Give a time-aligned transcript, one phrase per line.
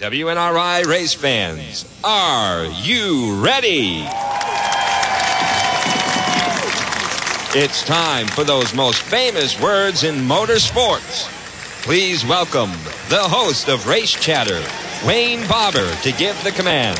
[0.00, 4.02] WNRI race fans, are you ready?
[7.56, 11.30] It's time for those most famous words in motorsports.
[11.84, 12.72] Please welcome
[13.08, 14.60] the host of Race Chatter,
[15.06, 16.98] Wayne Barber, to give the command.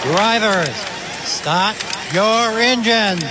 [0.00, 0.74] Drivers,
[1.28, 1.76] start
[2.14, 3.22] your engines.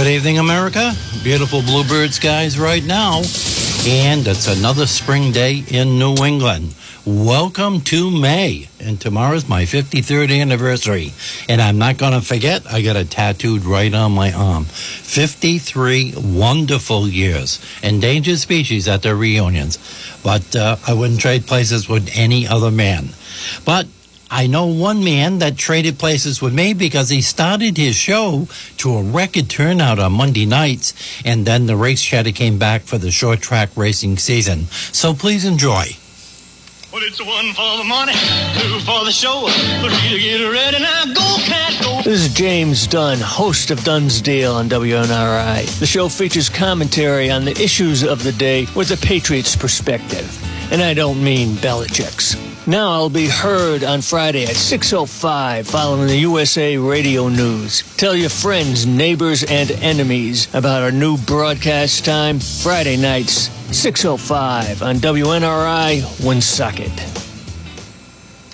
[0.00, 0.94] Good evening, America.
[1.22, 3.18] Beautiful bluebird skies right now.
[3.86, 6.74] And it's another spring day in New England.
[7.04, 8.70] Welcome to May.
[8.80, 11.12] And tomorrow's my 53rd anniversary.
[11.50, 14.64] And I'm not going to forget, I got it tattooed right on my arm.
[14.64, 17.60] 53 wonderful years.
[17.82, 19.78] Endangered species at their reunions.
[20.24, 23.10] But uh, I wouldn't trade places with any other man.
[23.66, 23.86] But
[24.32, 28.94] I know one man that traded places with me because he started his show to
[28.94, 33.10] a record turnout on Monday nights, and then the race chatter came back for the
[33.10, 34.66] short track racing season.
[34.92, 35.96] So please enjoy.
[36.92, 39.48] Well, it's one for the money, two for the show,
[39.80, 41.06] three to get ready now.
[41.06, 42.02] Go, cat, go.
[42.02, 45.78] This is James Dunn, host of Dunn's Deal on WNRI.
[45.80, 50.36] The show features commentary on the issues of the day with a Patriots perspective.
[50.72, 52.49] And I don't mean Belichick's.
[52.66, 57.82] Now I'll be heard on Friday at 6.05 following the USA Radio News.
[57.96, 64.96] Tell your friends, neighbors, and enemies about our new broadcast time, Friday nights, 6.05 on
[64.96, 67.29] WNRI Woonsocket.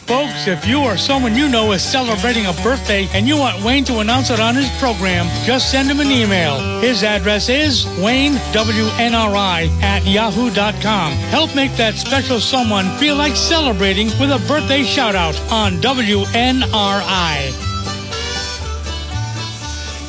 [0.06, 3.82] Folks, if you or someone you know is celebrating a birthday and you want Wayne
[3.86, 6.80] to announce it on his program, just send him an email.
[6.80, 11.12] His address is WayneWNRI at yahoo.com.
[11.12, 17.75] Help make that special someone feel like celebrating with a birthday shout out on WNRI.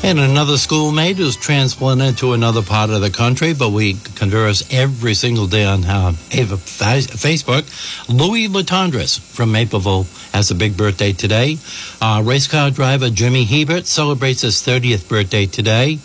[0.00, 5.12] And another schoolmate who's transplanted to another part of the country, but we converse every
[5.12, 7.66] single day on uh, Facebook.
[8.08, 11.58] Louis Latondres from Mapleville has a big birthday today.
[12.00, 15.98] Uh, race car driver Jimmy Hebert celebrates his 30th birthday today.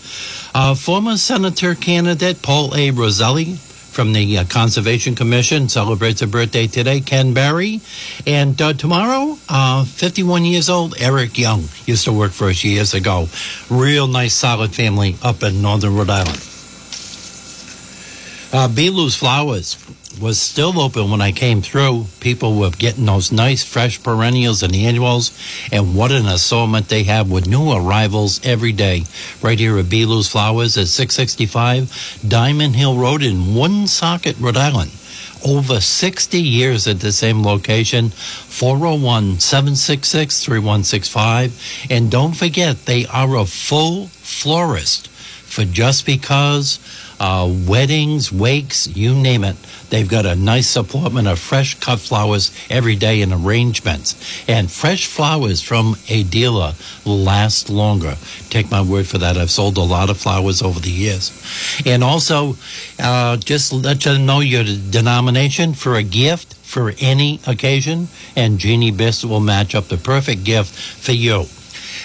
[0.55, 2.91] Uh, former Senator candidate Paul A.
[2.91, 3.57] Roselli
[3.93, 7.79] from the uh, Conservation Commission celebrates a birthday today, Ken Barry.
[8.25, 12.93] And uh, tomorrow, uh, 51 years old, Eric Young used to work for us years
[12.93, 13.27] ago.
[13.69, 16.52] Real nice, solid family up in northern Rhode Island.
[18.53, 19.83] Uh, Belu's Flowers
[20.21, 22.05] was still open when I came through.
[22.19, 25.31] People were getting those nice, fresh perennials and annuals,
[25.71, 29.05] and what an assortment they have with new arrivals every day.
[29.41, 34.91] Right here at Belu's Flowers at 665 Diamond Hill Road in Woonsocket, Rhode Island.
[35.43, 41.87] Over 60 years at the same location, 401 766 3165.
[41.89, 45.07] And don't forget, they are a full florist
[45.53, 46.79] for just because
[47.19, 49.55] uh, weddings, wakes, you name it.
[49.89, 54.15] They've got a nice assortment of fresh cut flowers every day in arrangements.
[54.47, 56.73] And fresh flowers from a dealer
[57.05, 58.15] last longer.
[58.49, 59.37] Take my word for that.
[59.37, 61.31] I've sold a lot of flowers over the years.
[61.85, 62.55] And also,
[62.99, 68.91] uh, just let you know your denomination for a gift for any occasion, and Jeannie
[68.91, 71.45] Biss will match up the perfect gift for you.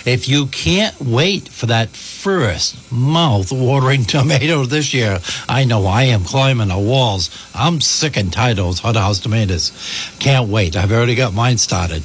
[0.04, 6.04] If you can't wait for that first mouth watering tomato this year, I know I
[6.04, 7.31] am climbing the walls.
[7.54, 9.72] I'm sick and tired of those hot house tomatoes.
[10.19, 10.76] Can't wait.
[10.76, 12.03] I've already got mine started.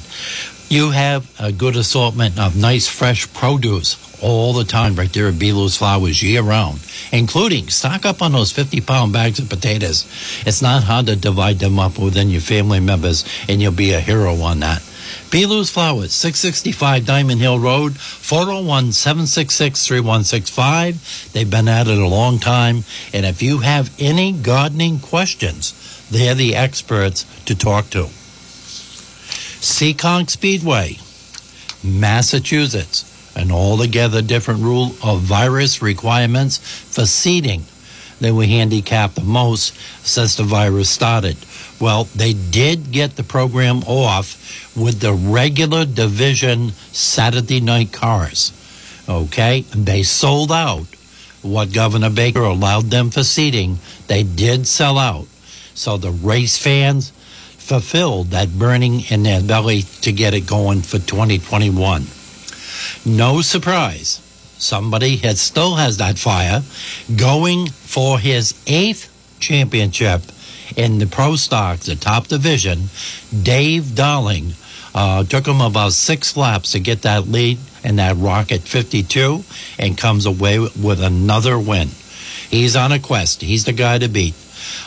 [0.68, 5.38] You have a good assortment of nice fresh produce all the time right there at
[5.38, 6.80] Belo's Flowers year round,
[7.12, 10.06] including stock up on those 50 pound bags of potatoes.
[10.46, 14.00] It's not hard to divide them up within your family members, and you'll be a
[14.00, 14.82] hero on that.
[15.34, 21.30] Belu's Flowers, 665 Diamond Hill Road, 401 766 3165.
[21.32, 22.84] They've been at it a long time.
[23.12, 25.74] And if you have any gardening questions,
[26.08, 28.04] they're the experts to talk to.
[29.58, 30.98] Seekonk Speedway,
[31.82, 37.64] Massachusetts, an altogether different rule of virus requirements for seating.
[38.20, 39.74] They were handicapped the most
[40.06, 41.36] since the virus started.
[41.80, 48.52] Well, they did get the program off with the regular division Saturday night cars.
[49.08, 49.62] Okay?
[49.74, 50.86] They sold out
[51.42, 53.78] what Governor Baker allowed them for seating.
[54.06, 55.26] They did sell out.
[55.74, 57.10] So the race fans
[57.58, 62.06] fulfilled that burning in their belly to get it going for 2021.
[63.04, 64.20] No surprise.
[64.58, 66.62] Somebody had, still has that fire
[67.16, 69.10] going for his eighth
[69.40, 70.22] championship
[70.76, 72.88] in the Pro Stocks, the top division.
[73.42, 74.54] Dave Darling
[74.94, 79.42] Uh, took him about six laps to get that lead in that Rocket 52
[79.76, 81.88] and comes away with another win.
[82.48, 83.42] He's on a quest.
[83.42, 84.34] He's the guy to beat.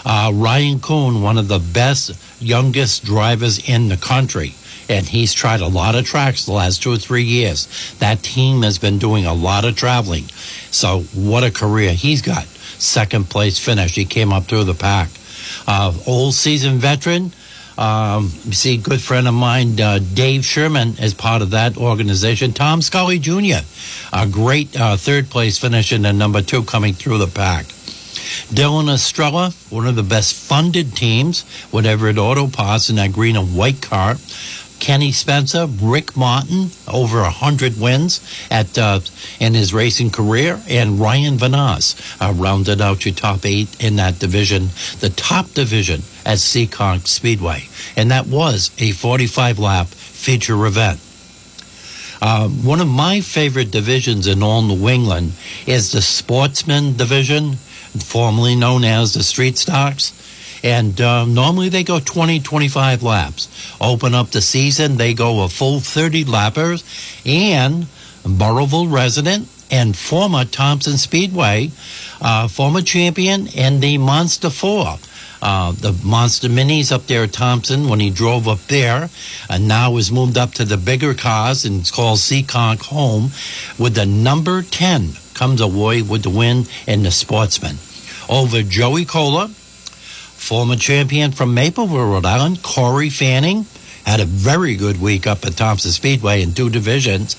[0.06, 4.56] Uh, Ryan Kuhn, one of the best, youngest drivers in the country.
[4.90, 7.68] And he's tried a lot of tracks the last two or three years.
[8.00, 10.26] That team has been doing a lot of traveling.
[10.72, 12.46] So, what a career he's got.
[12.80, 13.96] Second place finish.
[13.96, 15.10] He came up through the pack.
[15.68, 17.32] Uh, old season veteran,
[17.78, 22.54] um, you see, good friend of mine, uh, Dave Sherman, is part of that organization.
[22.54, 23.64] Tom Scully Jr.,
[24.12, 27.66] a great uh, third place finish in the number two coming through the pack.
[28.48, 33.36] Dylan Estrella, one of the best funded teams whatever Everett Auto Parts in that green
[33.36, 34.16] and white car.
[34.80, 39.00] Kenny Spencer, Rick Martin, over a hundred wins at uh,
[39.40, 44.20] in his racing career, and Ryan Vanasse uh, rounded out your top eight in that
[44.20, 44.70] division,
[45.00, 51.00] the top division at Seekonk Speedway, and that was a 45 lap feature event.
[52.22, 55.34] Uh, one of my favorite divisions in all New England
[55.68, 57.54] is the Sportsman Division,
[58.00, 60.14] formerly known as the Street Stocks.
[60.64, 63.76] And uh, normally they go 20, 25 laps.
[63.80, 66.84] Open up the season, they go a full 30 lappers.
[67.26, 67.88] And
[68.24, 71.72] Burrillville resident and former Thompson Speedway,
[72.22, 74.98] uh, former champion, and the Monster 4.
[75.40, 79.10] Uh, the Monster Minis up there at Thompson when he drove up there,
[79.50, 83.32] and now is moved up to the bigger cars and it's called Seekonk Home
[83.78, 87.78] with the number 10 comes away with the win in the Sportsman.
[88.28, 89.52] Over Joey Cola,
[90.48, 93.66] former champion from Mapleville, Rhode Island, Corey Fanning,
[94.06, 97.36] had a very good week up at Thompson Speedway in two divisions.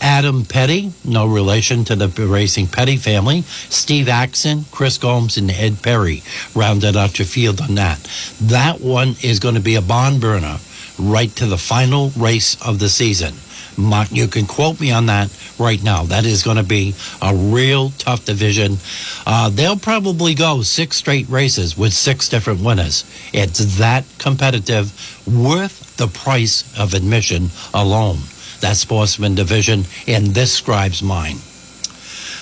[0.00, 3.42] Adam Petty, no relation to the Racing Petty family.
[3.42, 6.22] Steve Axon, Chris Gomes, and Ed Perry
[6.54, 7.98] rounded out your field on that.
[8.40, 10.58] That one is going to be a barn burner
[10.96, 13.34] right to the final race of the season.
[13.76, 16.04] You can quote me on that right now.
[16.04, 18.78] That is going to be a real tough division.
[19.26, 23.04] Uh, they'll probably go six straight races with six different winners.
[23.32, 24.92] It's that competitive,
[25.26, 28.18] worth the price of admission alone.
[28.60, 31.40] That sportsman division in this scribe's mind.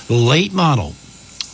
[0.08, 0.94] Late model,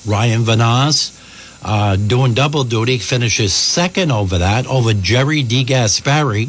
[0.07, 1.15] Ryan Vanasse.
[1.61, 6.47] Uh, doing double duty, finishes second over that, over Jerry DeGasparre.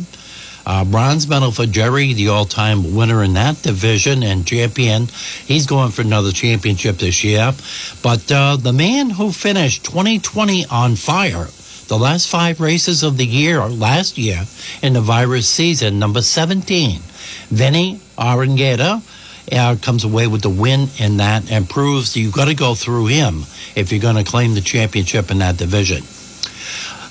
[0.66, 5.08] Uh, bronze medal for Jerry, the all time winner in that division and champion.
[5.46, 7.54] He's going for another championship this year.
[8.04, 11.48] But uh, the man who finished 2020 on fire,
[11.88, 14.44] the last five races of the year, or last year,
[14.82, 17.02] in the virus season, number 17,
[17.50, 19.02] Vinny Arengata.
[19.52, 23.08] Uh, comes away with the win in that and proves you've got to go through
[23.08, 23.42] him
[23.76, 26.04] if you're going to claim the championship in that division.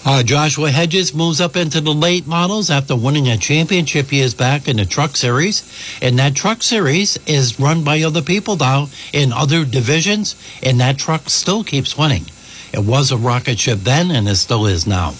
[0.05, 4.69] Uh, Joshua Hedges moves up into the late models after winning a championship years back
[4.69, 5.69] in the truck series.
[6.01, 10.99] And that truck series is run by other people now in other divisions, and that
[10.99, 12.27] truck still keeps winning.
[12.73, 15.11] It was a rocket ship then, and it still is now.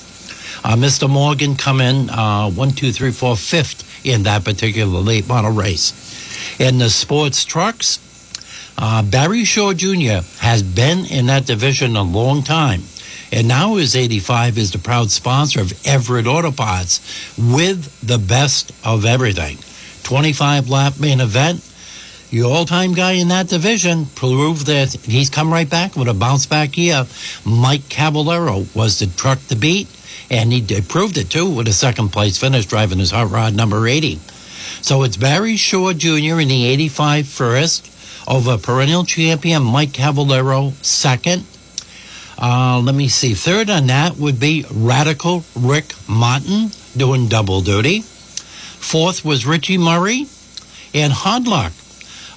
[0.65, 1.09] Uh, Mr.
[1.09, 6.61] Morgan come in uh, one, two, three, four, fifth in that particular late model race.
[6.61, 7.99] In the sports trucks,
[8.77, 10.21] uh, Barry Shaw Jr.
[10.39, 12.83] has been in that division a long time.
[13.31, 17.01] And now his 85 is the proud sponsor of Everett Auto Parts
[17.37, 19.59] with the best of everything.
[20.05, 21.63] 25 lap main event.
[22.31, 26.15] The all time guy in that division proved that he's come right back with a
[26.15, 27.07] bounce back year.
[27.45, 29.89] Mike Caballero was the truck to beat,
[30.31, 33.87] and he proved it too with a second place finish driving his hot rod number
[33.87, 34.21] 80.
[34.83, 36.41] So it's Barry Shaw Jr.
[36.41, 37.91] in the 85 first
[38.27, 41.45] over perennial champion Mike Caballero second.
[42.41, 43.35] Uh, let me see.
[43.35, 48.03] Third on that would be Radical Rick Martin doing double duty.
[48.03, 50.27] Fourth was Richie Murray
[50.95, 51.73] and Hodlock.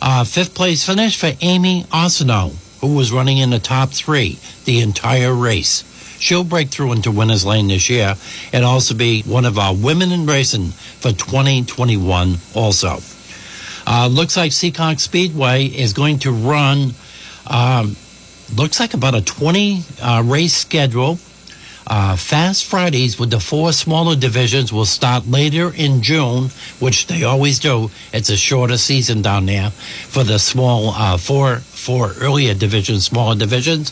[0.01, 4.81] Uh, fifth place finish for Amy Osino, who was running in the top three the
[4.81, 5.84] entire race.
[6.20, 8.15] She'll break through into winner's lane this year
[8.51, 13.00] and also be one of our women in racing for 2021 also.
[13.88, 16.93] Uh, looks like Seekonk Speedway is going to run,
[17.48, 17.96] um,
[18.55, 21.17] looks like about a 20 uh, race schedule.
[21.88, 27.24] Uh, Fast Fridays with the four smaller divisions will start later in June, which they
[27.24, 27.89] always do.
[28.13, 33.36] It's a shorter season down there for the small uh, four four earlier divisions, smaller
[33.36, 33.91] divisions.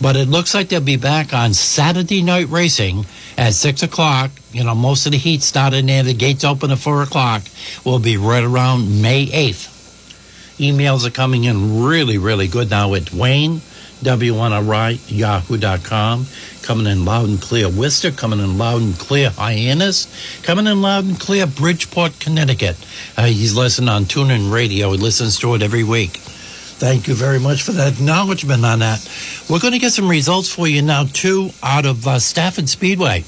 [0.00, 3.04] But it looks like they'll be back on Saturday night racing
[3.36, 4.30] at six o'clock.
[4.52, 6.04] You know, most of the heat started there.
[6.04, 7.42] The gates open at four o'clock.
[7.84, 9.72] Will be right around May eighth.
[10.58, 13.60] Emails are coming in really, really good now at Wayne
[14.04, 16.26] WNRI, yahoo.com.
[16.62, 18.10] Coming in loud and clear, Worcester.
[18.10, 20.06] Coming in loud and clear, Hyannis.
[20.42, 22.76] Coming in loud and clear, Bridgeport, Connecticut.
[23.16, 24.92] Uh, he's listening on TuneIn Radio.
[24.92, 26.18] He listens to it every week.
[26.76, 29.08] Thank you very much for that acknowledgement on that.
[29.48, 33.24] We're going to get some results for you now, too, out of uh, Stafford Speedway,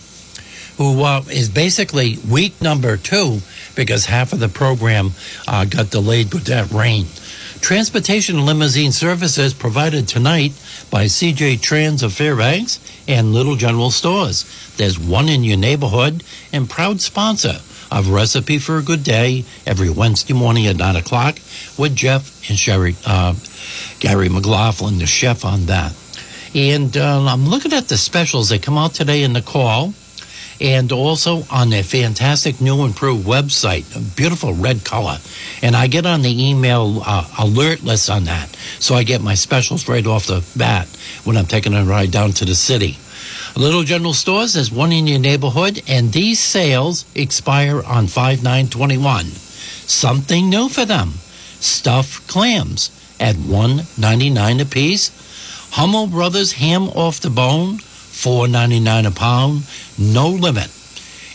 [0.78, 3.40] who uh, is basically week number two
[3.74, 5.12] because half of the program
[5.46, 7.06] uh, got delayed with that rain.
[7.60, 10.52] Transportation limousine services provided tonight
[10.90, 14.44] by CJ Trans of Fairbanks and Little General Stores.
[14.76, 19.90] There's one in your neighborhood and proud sponsor of Recipe for a Good Day every
[19.90, 21.36] Wednesday morning at 9 o'clock
[21.78, 23.34] with Jeff and Sherry, uh,
[24.00, 25.94] Gary McLaughlin, the chef on that.
[26.54, 29.94] And uh, I'm looking at the specials that come out today in the call
[30.60, 35.18] and also on their fantastic new improved website, a beautiful red color.
[35.62, 38.56] And I get on the email uh, alert list on that.
[38.78, 40.88] So I get my specials right off the bat
[41.24, 42.98] when I'm taking a ride down to the city.
[43.56, 48.66] Little General Stores, there's one in your neighborhood, and these sales expire on 5 9
[49.88, 51.14] Something new for them
[51.60, 55.10] stuffed clams at $1.99 a piece.
[55.72, 57.78] Hummel Brothers ham off the bone,
[58.16, 59.62] $4.99 a pound,
[59.98, 60.70] no limit.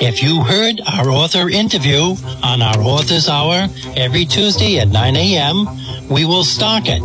[0.00, 5.66] If you heard our author interview on our Authors Hour every Tuesday at 9 a.m.,
[6.08, 7.02] we will stock it.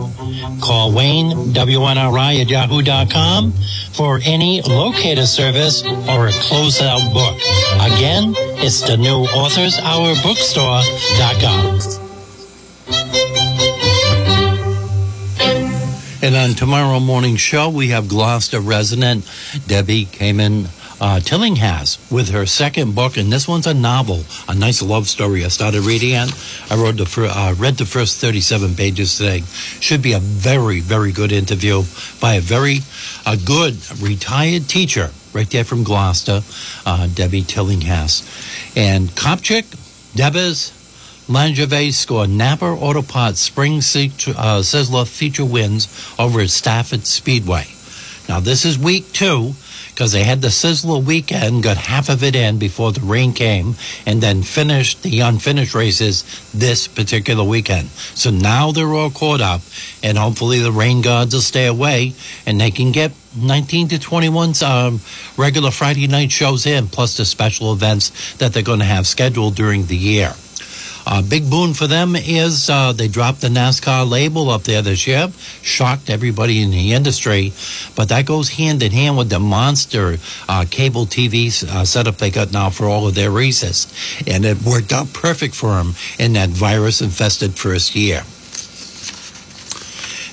[0.61, 3.51] Call Wayne, WNRI at yahoo.com
[3.93, 7.35] for any locator service or a closeout book.
[7.93, 11.79] Again, it's the new Authors Hour Bookstore.com.
[16.21, 19.27] And on tomorrow morning show, we have Gloucester resident
[19.67, 20.67] Debbie Kamen
[21.03, 25.43] uh, Tillinghast with her second book, and this one's a novel, a nice love story.
[25.43, 26.33] I started reading it.
[26.71, 29.43] I wrote the fir- uh, read the first 37 pages today.
[29.81, 31.83] Should be a very, very good interview
[32.21, 32.77] by a very
[33.25, 36.41] a good retired teacher right there from Gloucester,
[36.85, 38.77] uh, Debbie Tillinghast.
[38.77, 39.65] And Kopchik,
[40.15, 40.71] Debus,
[41.27, 47.65] Langevin scored Napa Auto Parts Spring uh, Sizzler feature wins over at Stafford Speedway.
[48.29, 49.53] Now, this is week two
[49.93, 53.75] because they had the Sizzler weekend, got half of it in before the rain came,
[54.05, 56.23] and then finished the unfinished races
[56.53, 57.89] this particular weekend.
[58.15, 59.61] So now they're all caught up,
[60.01, 62.13] and hopefully the rain gods will stay away
[62.45, 64.99] and they can get 19 to 21 um,
[65.37, 69.55] regular Friday night shows in, plus the special events that they're going to have scheduled
[69.55, 70.33] during the year.
[71.05, 75.05] Uh, big boon for them is uh, they dropped the NASCAR label up there this
[75.05, 75.29] year,
[75.61, 77.51] shocked everybody in the industry.
[77.95, 80.17] But that goes hand in hand with the monster
[80.47, 83.87] uh, cable TV uh, setup they got now for all of their races.
[84.27, 88.23] And it worked out perfect for them in that virus infested first year.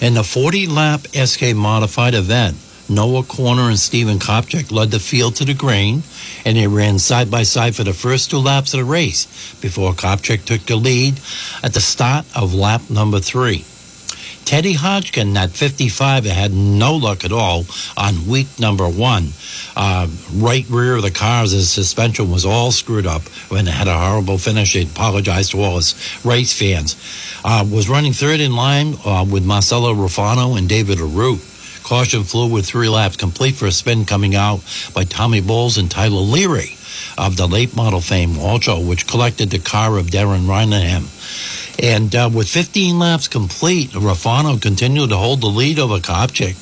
[0.01, 2.57] In the 40 lap SK modified event,
[2.91, 6.03] Noah Corner and Stephen Kopchik led the field to the green,
[6.45, 9.93] and they ran side by side for the first two laps of the race before
[9.93, 11.21] Kopchik took the lead
[11.63, 13.65] at the start of lap number three.
[14.45, 17.65] Teddy Hodgkin at 55 had no luck at all
[17.97, 19.29] on week number one.
[19.77, 23.97] Uh, right rear of the cars, his suspension was all screwed up and had a
[23.97, 24.73] horrible finish.
[24.73, 25.95] He apologized to all his
[26.25, 26.97] race fans.
[27.45, 31.50] Uh, was running third in line uh, with Marcelo Rufrano and David Arute.
[31.91, 34.61] Caution flew with three laps complete for a spin coming out
[34.95, 36.77] by Tommy Bowles and Tyler Leary.
[37.19, 41.09] of the late model fame also, which collected the car of Darren Reinham.
[41.83, 46.55] And uh, with 15 laps complete, Rufrano continued to hold the lead over Kopchik.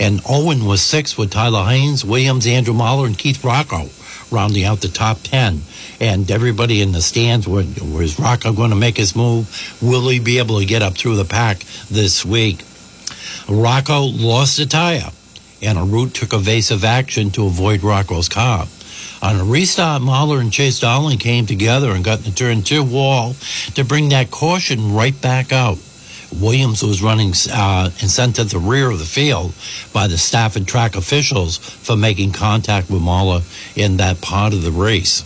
[0.00, 3.88] And Owen was sixth with Tyler Haynes, Williams, Andrew Mahler, and Keith Rocco
[4.32, 5.62] rounding out the top 10.
[6.00, 9.78] And everybody in the stands were, was Rocco going to make his move?
[9.80, 12.64] Will he be able to get up through the pack this week?
[13.48, 15.10] Rocco lost a tire,
[15.60, 18.66] and Arute took evasive action to avoid Rocco's car.
[19.22, 22.82] On a restart, Mahler and Chase Darling came together and got in the turn two
[22.82, 23.34] wall
[23.74, 25.78] to bring that caution right back out.
[26.40, 29.54] Williams was running uh, and sent to the rear of the field
[29.92, 33.42] by the staff and track officials for making contact with Mahler
[33.76, 35.22] in that part of the race.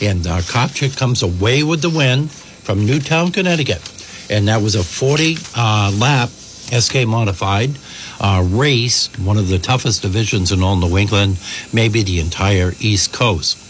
[0.00, 3.82] And uh, Kopchik comes away with the win from Newtown, Connecticut.
[4.30, 6.30] And that was a 40 uh, lap
[6.72, 7.78] SK modified
[8.20, 11.38] uh, race, one of the toughest divisions in all New England,
[11.72, 13.62] maybe the entire East Coast.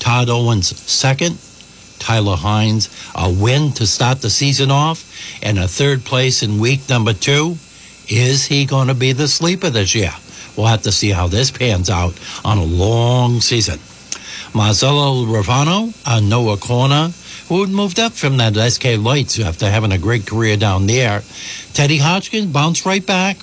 [0.00, 1.38] Todd Owens second,
[1.98, 5.10] Tyler Hines a win to start the season off,
[5.42, 7.56] and a third place in week number two.
[8.08, 10.12] Is he going to be the sleeper this year?
[10.56, 13.80] We'll have to see how this pans out on a long season.
[14.54, 17.10] Marcelo Rufrano, Noah Corner,
[17.48, 21.22] who had moved up from that SK Lights after having a great career down there.
[21.72, 23.38] Teddy Hodgkins bounced right back.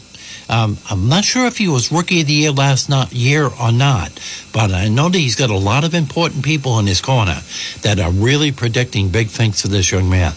[0.50, 3.72] Um, I'm not sure if he was rookie of the year last not, year or
[3.72, 4.12] not,
[4.52, 7.42] but I know that he's got a lot of important people in his corner
[7.82, 10.34] that are really predicting big things for this young man.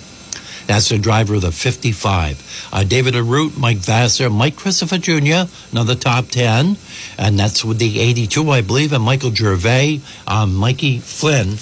[0.67, 2.69] That's the driver of the 55.
[2.73, 6.77] Uh, David Arute, Mike Vassar, Mike Christopher Jr., another top 10.
[7.19, 11.57] And that's with the 82, I believe, and Michael Gervais, um, Mikey Flynn.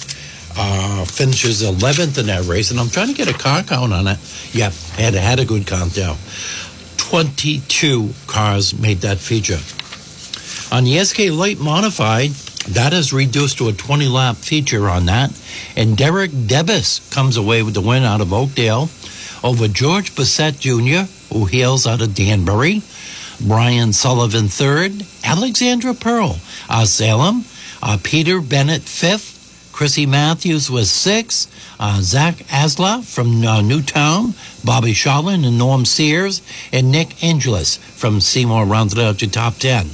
[0.57, 4.07] Uh, finishes 11th in that race, and I'm trying to get a car count on
[4.07, 4.17] it.
[4.53, 6.17] Yep, had had a good count down.
[6.97, 9.59] 22 cars made that feature.
[10.73, 12.31] On the SK Light Modified,
[12.69, 15.31] that is reduced to a 20 lap feature on that.
[15.75, 18.89] And Derek Debus comes away with the win out of Oakdale
[19.43, 22.81] over George Bassett Jr., who hails out of Danbury.
[23.39, 27.43] Brian Sullivan third, Alexandra Pearl, uh, Salem,
[27.83, 29.34] uh, Peter Bennett fifth,
[29.75, 31.51] Chrissy Matthews was sixth,
[31.81, 38.21] uh, Zach Asla from uh, Newtown, Bobby Sharlin and Norm Sears, and Nick Angelis from
[38.21, 39.89] Seymour rounded out your top 10.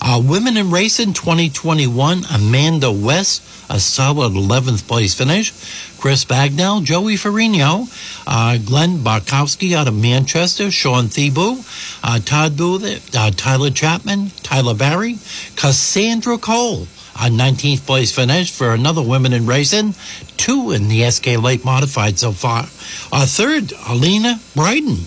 [0.00, 5.50] Uh, women in racing 2021, Amanda West, a solid 11th place finish.
[5.98, 7.88] Chris Bagnell, Joey Farino,
[8.28, 11.64] uh, Glenn Barkowski out of Manchester, Sean Thibault,
[12.04, 15.18] uh, Todd Booth, uh, Tyler Chapman, Tyler Barry,
[15.56, 19.94] Cassandra Cole, a 19th place finish for another women in racing,
[20.36, 22.64] two in the SK Light Modified so far.
[23.12, 24.98] A third, Alina Bryden.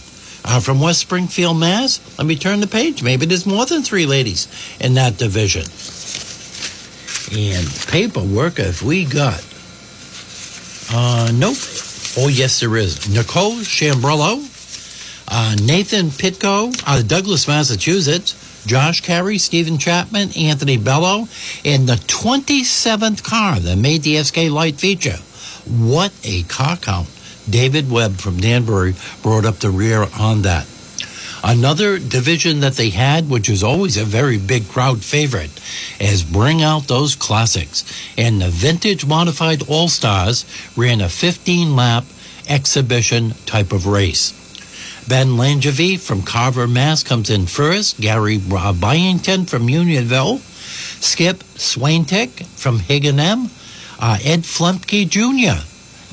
[0.46, 2.00] Uh, from West Springfield, Mass.
[2.18, 3.04] Let me turn the page.
[3.04, 4.48] Maybe there's more than three ladies
[4.80, 5.66] in that division.
[7.38, 9.46] And paperwork, if we got.
[10.92, 11.58] Uh, nope.
[12.18, 13.08] Oh, yes, there is.
[13.14, 14.42] Nicole Chambrello,
[15.30, 21.28] uh, Nathan Pitko out of Douglas, Massachusetts, Josh Carey, Stephen Chapman, Anthony Bello,
[21.64, 25.18] in the 27th car that made the SK Light feature.
[25.68, 27.10] What a car count.
[27.50, 30.68] David Webb from Danbury brought up the rear on that.
[31.44, 35.52] Another division that they had, which is always a very big crowd favorite,
[36.00, 37.86] is Bring Out Those Classics.
[38.18, 42.04] And the Vintage Modified All Stars ran a 15 lap
[42.48, 44.39] exhibition type of race.
[45.08, 47.04] Ben Langevin from Carver, Mass.
[47.04, 48.00] comes in first.
[48.00, 50.40] Gary Byington from Unionville.
[50.40, 53.50] Skip Swaintick from Higganum.
[54.00, 55.64] Uh, Ed Flemke Jr.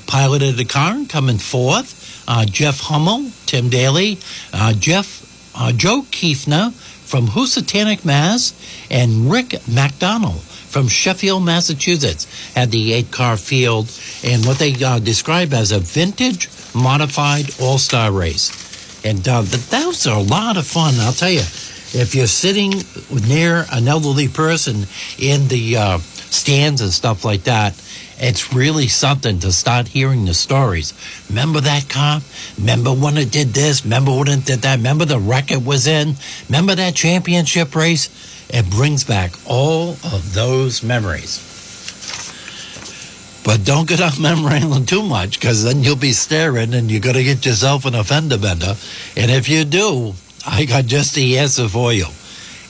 [0.06, 2.24] piloted the car, coming fourth.
[2.28, 4.18] Uh, Jeff Hummel, Tim Daly,
[4.52, 5.22] uh, Jeff
[5.54, 8.52] uh, Joe Kiefner from Housatonic, Mass,
[8.90, 13.90] and Rick McDonald from Sheffield, Massachusetts, had the eight-car field
[14.24, 18.65] and what they uh, describe as a vintage modified all-star race.
[19.06, 21.38] And uh, that was a lot of fun, I'll tell you.
[21.38, 22.72] If you're sitting
[23.28, 27.80] near an elderly person in the uh, stands and stuff like that,
[28.18, 30.92] it's really something to start hearing the stories.
[31.28, 32.20] Remember that car?
[32.58, 33.84] Remember when it did this?
[33.84, 34.78] Remember when it did that?
[34.78, 36.16] Remember the wreck it was in?
[36.48, 38.10] Remember that championship race?
[38.48, 41.45] It brings back all of those memories.
[43.46, 47.00] But don't get off memory lane too much because then you'll be staring and you're
[47.00, 48.74] going to get yourself an offender bender.
[49.16, 52.06] And if you do, I got just the answer for you.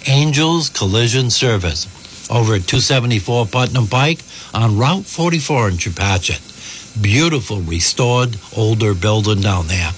[0.07, 1.87] Angels Collision Service
[2.31, 4.21] over at 274 Putnam Pike
[4.53, 7.03] on Route 44 in Chepachet.
[7.03, 9.93] Beautiful, restored, older building down there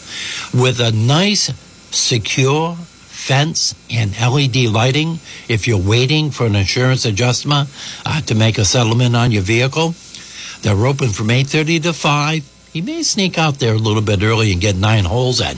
[0.55, 1.53] with a nice,
[1.91, 2.77] secure,
[3.19, 7.69] fence and LED lighting if you're waiting for an insurance adjustment
[8.07, 9.93] uh, to make a settlement on your vehicle.
[10.63, 12.71] They're open from 8.30 to 5.
[12.73, 15.57] You may sneak out there a little bit early and get nine holes in.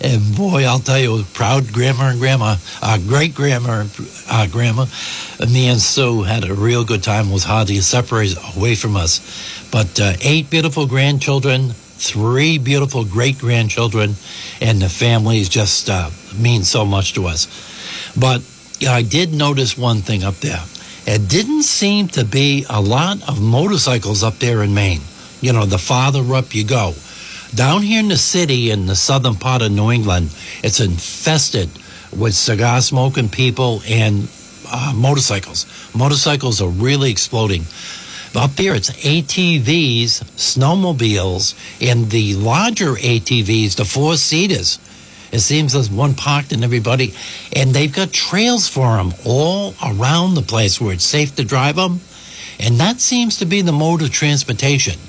[0.01, 3.85] And boy, I'll tell you, proud grandma and grandma, uh, great grandma,
[4.29, 4.85] uh, grandma,
[5.51, 7.29] me and Sue had a real good time.
[7.29, 9.19] It was to separate away from us.
[9.71, 14.15] But uh, eight beautiful grandchildren, three beautiful great grandchildren,
[14.61, 17.47] and the families just uh, mean so much to us.
[18.17, 18.41] But
[18.87, 20.63] I did notice one thing up there.
[21.05, 25.01] It didn't seem to be a lot of motorcycles up there in Maine.
[25.41, 26.93] You know, the farther up you go.
[27.53, 30.29] Down here in the city, in the southern part of New England,
[30.63, 31.69] it's infested
[32.15, 34.29] with cigar smoking people and
[34.71, 35.65] uh, motorcycles.
[35.95, 37.65] Motorcycles are really exploding.
[38.35, 44.77] Up there, it's ATVs, snowmobiles, and the larger ATVs, the four seaters.
[45.31, 47.15] It seems there's one parked in everybody,
[47.55, 51.77] and they've got trails for them all around the place where it's safe to drive
[51.77, 52.01] them.
[52.59, 54.99] And that seems to be the mode of transportation.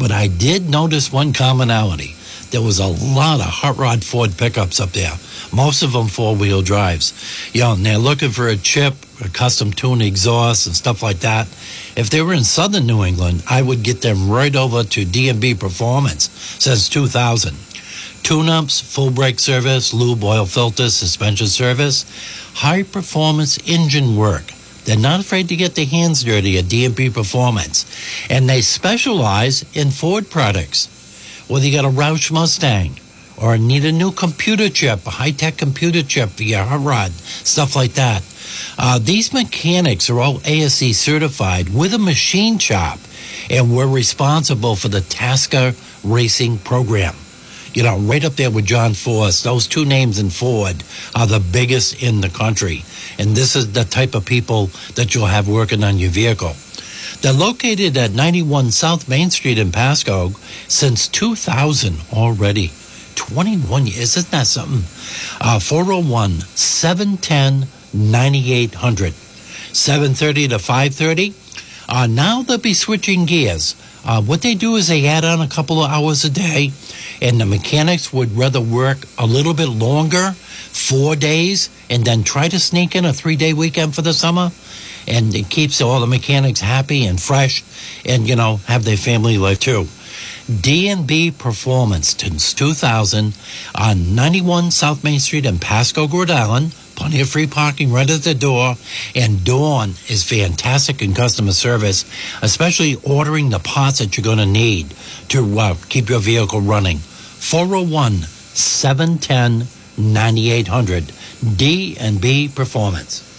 [0.00, 2.14] But I did notice one commonality.
[2.52, 5.12] There was a lot of hot rod Ford pickups up there,
[5.52, 7.12] most of them four wheel drives.
[7.52, 11.18] You know, and they're looking for a chip, a custom tuned exhaust, and stuff like
[11.20, 11.48] that.
[11.96, 15.54] If they were in southern New England, I would get them right over to D&B
[15.56, 17.54] Performance since 2000.
[18.22, 22.06] Tune-ups, full brake service, lube oil filters, suspension service,
[22.54, 24.54] high performance engine work.
[24.90, 27.86] They're not afraid to get their hands dirty at D&B Performance.
[28.28, 30.88] And they specialize in Ford products.
[31.46, 32.98] Whether you got a Roush Mustang
[33.40, 37.76] or need a new computer chip, a high-tech computer chip for your hot rod, stuff
[37.76, 38.24] like that.
[38.76, 42.98] Uh, these mechanics are all ASE certified with a machine shop,
[43.48, 47.14] and we're responsible for the Tasca Racing program.
[47.72, 49.42] You know, right up there with John Force.
[49.42, 50.82] Those two names in Ford
[51.14, 52.84] are the biggest in the country.
[53.18, 56.54] And this is the type of people that you'll have working on your vehicle.
[57.20, 60.36] They're located at 91 South Main Street in Pascoag
[60.68, 62.72] since 2000 already.
[63.14, 64.84] 21 years, isn't that something?
[65.40, 69.12] Uh, 401 710 9800.
[69.12, 71.34] 7.30 to 5.30.
[71.88, 73.74] Uh, now they'll be switching gears.
[74.04, 76.72] Uh, what they do is they add on a couple of hours a day,
[77.20, 82.48] and the mechanics would rather work a little bit longer, four days, and then try
[82.48, 84.50] to sneak in a three-day weekend for the summer.
[85.06, 87.64] And it keeps all the mechanics happy and fresh,
[88.06, 89.88] and you know have their family life too.
[90.50, 93.34] D&B Performance since 2000
[93.74, 96.74] on 91 South Main Street in Pascoag, Rhode Island.
[96.96, 98.74] Plenty of free parking right at the door.
[99.14, 102.04] And Dawn is fantastic in customer service,
[102.42, 104.92] especially ordering the parts that you're going to need
[105.28, 106.98] to uh, keep your vehicle running.
[106.98, 111.12] 401 710 9800
[111.56, 113.29] D&B Performance.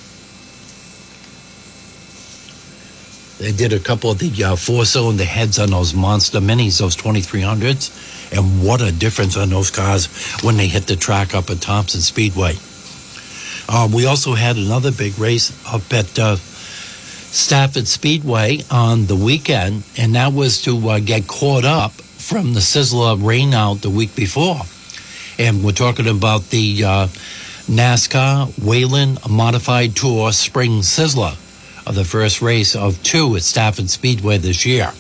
[3.41, 6.95] They did a couple of the uh, four cylinder heads on those monster minis, those
[6.95, 8.38] 2300s.
[8.38, 10.06] And what a difference on those cars
[10.43, 12.54] when they hit the track up at Thompson Speedway.
[13.67, 19.86] Uh, we also had another big race up at uh, Stafford Speedway on the weekend,
[19.97, 24.62] and that was to uh, get caught up from the Sizzler rainout the week before.
[25.39, 27.08] And we're talking about the uh,
[27.67, 31.36] NASCAR Whelen Modified Tour Spring Sizzler,
[31.86, 34.91] of the first race of two at Stafford Speedway this year.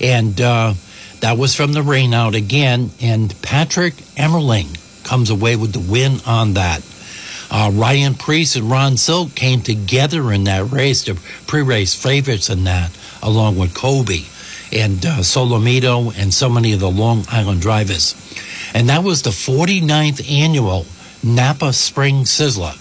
[0.00, 0.74] And uh,
[1.20, 6.54] that was from the rainout again, and Patrick Emerling comes away with the win on
[6.54, 6.82] that.
[7.50, 12.64] Uh, Ryan Preece and Ron Silk came together in that race, the pre-race favorites in
[12.64, 14.28] that, along with Coby
[14.72, 18.14] and uh, Solomito and so many of the Long Island drivers.
[18.72, 20.86] And that was the 49th annual
[21.22, 22.76] Napa Spring Sizzler,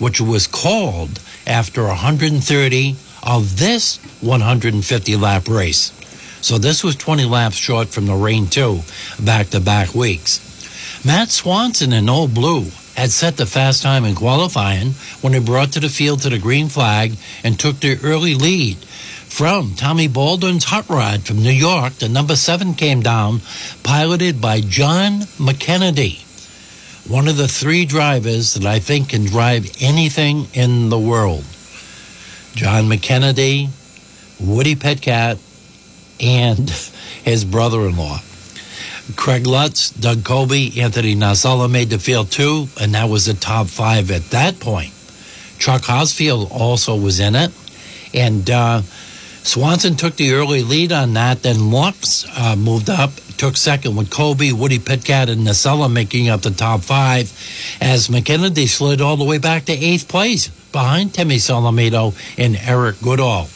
[0.00, 5.92] which was called after 130 of this 150 lap race.
[6.40, 8.82] So this was 20 laps short from the rain too,
[9.18, 10.44] back to back weeks.
[11.04, 15.72] Matt Swanson in Old Blue had set the fast time in qualifying when he brought
[15.72, 18.76] to the field to the green flag and took the early lead.
[18.76, 23.40] From Tommy Baldwin's hot rod from New York, the number seven came down,
[23.82, 26.27] piloted by John McKennedy
[27.08, 31.42] one of the three drivers that I think can drive anything in the world.
[32.54, 33.70] John McKennedy,
[34.38, 35.38] Woody Pitkat,
[36.20, 36.70] and
[37.24, 38.20] his brother-in-law.
[39.16, 43.68] Craig Lutz, Doug Coby, Anthony Nocella made the field too, and that was the top
[43.68, 44.92] five at that point.
[45.58, 47.50] Chuck Hossfeld also was in it,
[48.12, 48.82] and uh,
[49.42, 51.42] Swanson took the early lead on that.
[51.42, 56.42] Then Lutz uh, moved up took second with Coby, Woody Pitkat, and Nocella making up
[56.42, 57.32] the top five
[57.80, 63.00] as McKennedy slid all the way back to eighth place behind Timmy Solomito and Eric
[63.00, 63.48] Goodale.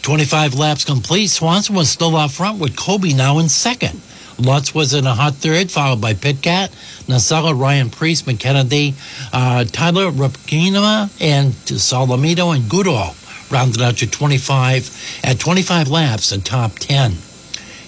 [0.00, 1.28] 25 laps complete.
[1.28, 4.00] Swanson was still out front with Coby now in second.
[4.38, 6.70] Lutz was in a hot third, followed by Pitkat,
[7.06, 8.94] Nocella, Ryan Preece, McKennedy,
[9.32, 13.14] uh, Tyler Rypkema, and Solomito and Goodale
[13.52, 17.16] rounded out to 25 at 25 laps, the top 10.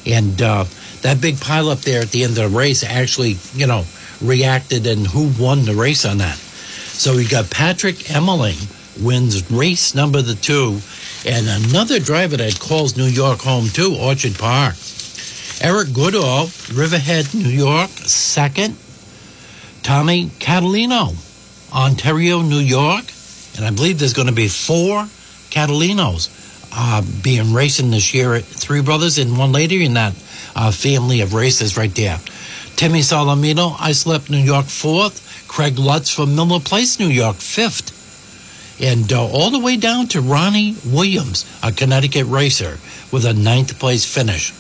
[0.07, 0.65] And uh,
[1.03, 3.85] that big pile up there at the end of the race actually, you know,
[4.21, 6.37] reacted and who won the race on that.
[6.37, 8.71] So we got Patrick Emerling
[9.03, 10.79] wins race number the two,
[11.27, 14.77] and another driver that calls New York home too, Orchard Park.
[15.61, 18.77] Eric Goodale, Riverhead, New York, second.
[19.83, 21.15] Tommy Catalano,
[21.73, 23.05] Ontario, New York,
[23.57, 25.07] and I believe there's going to be four
[25.55, 26.29] Catalanos
[26.73, 28.41] uh, being racing this year.
[28.41, 30.15] Three brothers and one lady in that
[30.57, 32.19] uh, family of races right there.
[32.77, 35.21] Timmy Solomito, Islip, New York, fourth.
[35.47, 37.93] Craig Lutz from Miller Place, New York, fifth.
[38.83, 42.79] And uh, all the way down to Ronnie Williams, a Connecticut racer,
[43.13, 44.53] with a ninth place finish.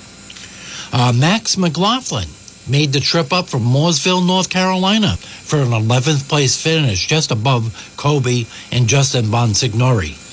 [0.93, 2.29] Uh, Max McLaughlin
[2.69, 7.75] made the trip up from Mooresville, North Carolina for an 11th place finish, just above
[7.97, 10.24] Coby and Justin Bonsignore.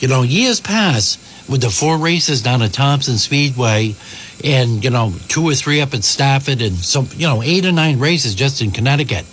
[0.00, 3.94] You know, years pass with the four races down at Thompson Speedway
[4.42, 7.72] and you know two or three up at Stafford and some you know eight or
[7.72, 9.26] nine races just in Connecticut.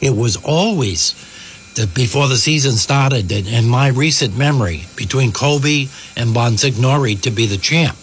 [0.00, 1.14] It was always
[1.74, 7.46] that before the season started, in my recent memory, between Coby and Bonsignore to be
[7.46, 7.96] the champ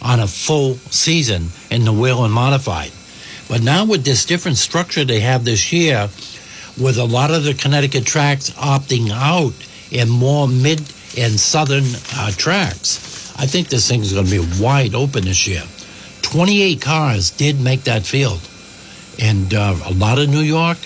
[0.00, 2.90] on a full season in the Whelen Modified.
[3.48, 6.08] But now with this different structure they have this year,
[6.80, 9.54] with a lot of the Connecticut tracks opting out
[9.92, 10.80] and more mid
[11.16, 15.46] and southern uh, tracks, I think this thing is going to be wide open this
[15.46, 15.62] year.
[16.22, 18.40] 28 cars did make that field,
[19.20, 20.78] and uh, a lot of New York.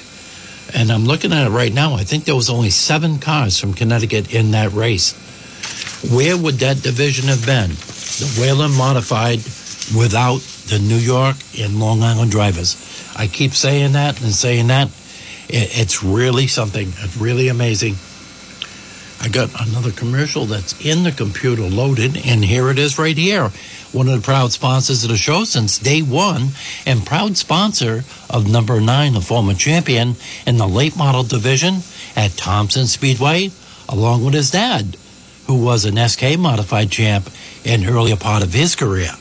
[0.75, 1.95] And I'm looking at it right now.
[1.95, 5.13] I think there was only seven cars from Connecticut in that race.
[6.15, 7.71] Where would that division have been?
[7.71, 9.39] The Whelen Modified
[9.97, 12.77] without the New York and Long Island drivers.
[13.17, 14.89] I keep saying that and saying that.
[15.49, 16.89] It's really something.
[16.99, 17.97] It's really amazing.
[19.23, 23.51] I got another commercial that's in the computer loaded, and here it is right here
[23.93, 26.49] one of the proud sponsors of the show since day one,
[26.87, 31.77] and proud sponsor of number nine, the former champion in the late model division
[32.17, 33.51] at Thompson Speedway,
[33.89, 34.97] along with his dad,
[35.47, 37.29] who was an SK modified champ
[37.65, 39.13] in earlier part of his career.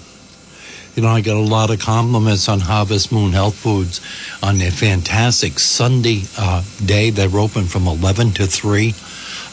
[0.95, 3.99] You know, I get a lot of compliments on Harvest Moon Health Foods
[4.43, 7.09] on their fantastic Sunday uh, day.
[7.09, 8.93] They're open from 11 to 3.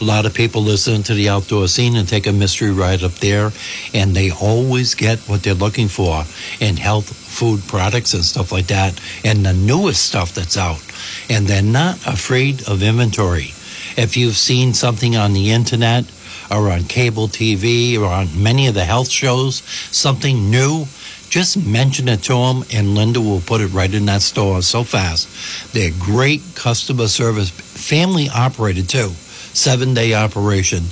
[0.02, 3.12] A lot of people listen to the outdoor scene and take a mystery ride up
[3.14, 3.52] there,
[3.94, 6.24] and they always get what they're looking for
[6.60, 10.82] in health food products and stuff like that, and the newest stuff that's out.
[11.30, 13.54] And they're not afraid of inventory.
[13.96, 16.04] If you've seen something on the internet
[16.50, 20.86] or on cable TV or on many of the health shows, something new,
[21.30, 24.82] just mention it to them, and Linda will put it right in that store so
[24.82, 25.72] fast.
[25.72, 29.10] They're great customer service, family operated too,
[29.54, 30.84] seven day operation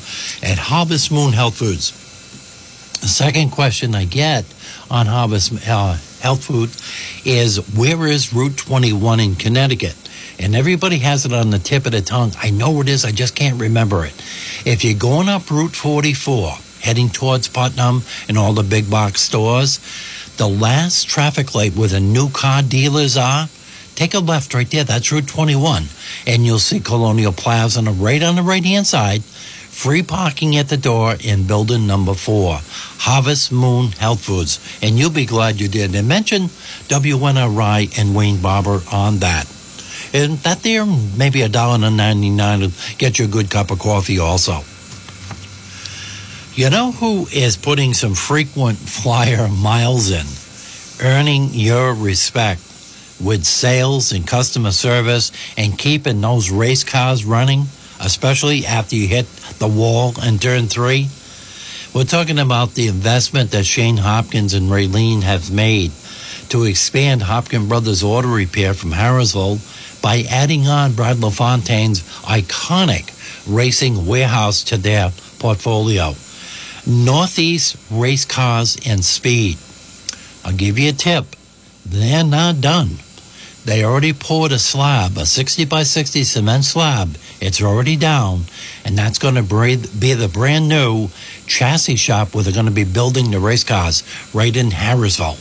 [0.42, 1.90] at Harvest Moon Health Foods.
[3.01, 4.44] The second question I get
[4.90, 6.70] on Harvest uh, Health Food
[7.24, 9.96] is where is Route 21 in Connecticut?
[10.40, 12.33] And everybody has it on the tip of the tongue.
[12.40, 14.14] I know it is, I just can't remember it.
[14.64, 19.81] If you're going up Route 44, heading towards Putnam and all the big box stores,
[20.38, 23.48] the last traffic light where the new car dealers are,
[23.94, 24.85] take a left right there.
[24.85, 25.85] That's Route 21.
[26.27, 29.22] And you'll see Colonial Plaza right on the right hand side.
[29.22, 32.59] Free parking at the door in building number four,
[32.98, 34.59] Harvest Moon Health Foods.
[34.83, 35.94] And you'll be glad you did.
[35.94, 36.48] And mention
[36.88, 39.46] WNRI and Wayne Barber on that.
[40.12, 43.70] And that there, maybe a dollar and ninety nine will get you a good cup
[43.70, 44.64] of coffee also.
[46.59, 50.27] You know who is putting some frequent flyer miles in,
[51.07, 52.61] earning your respect
[53.23, 57.66] with sales and customer service and keeping those race cars running,
[58.01, 59.27] especially after you hit
[59.61, 61.07] the wall and turn three?
[61.94, 65.92] We're talking about the investment that Shane Hopkins and Raylene have made
[66.49, 69.61] to expand Hopkins Brothers Auto Repair from Harrisville
[70.03, 73.14] by adding on Brad LaFontaine's iconic
[73.47, 76.16] racing warehouse to their portfolio.
[76.90, 79.59] Northeast Race Cars and Speed.
[80.42, 81.27] I'll give you a tip.
[81.85, 82.96] They're not done.
[83.66, 87.18] They already poured a slab, a 60 by 60 cement slab.
[87.42, 88.44] It's already down,
[88.87, 91.11] and that's going to be the brand new
[91.46, 95.37] chassis shop where they're going to be building the race cars right in Harrisville.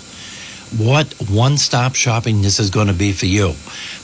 [0.77, 3.53] What one stop shopping this is going to be for you.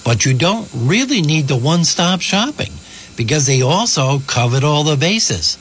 [0.05, 2.71] But you don't really need the one stop shopping
[3.17, 5.57] because they also covered all the bases.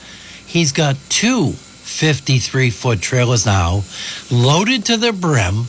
[0.46, 1.54] He's got two
[1.92, 3.84] 53 foot trailers now,
[4.30, 5.66] loaded to the brim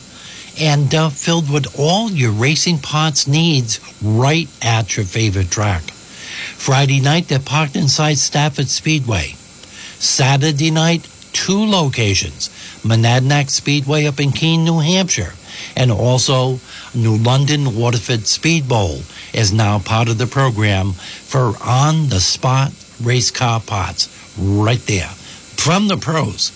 [0.58, 5.82] and uh, filled with all your racing parts needs right at your favorite track.
[5.82, 9.34] Friday night, they're parked inside Stafford Speedway.
[9.98, 12.48] Saturday night, two locations
[12.82, 15.34] Monadnock Speedway up in Keene, New Hampshire,
[15.76, 16.60] and also
[16.94, 19.00] New London Waterford Speed Bowl
[19.32, 24.08] is now part of the program for on the spot race car parts
[24.38, 25.10] right there
[25.56, 26.52] from the pros.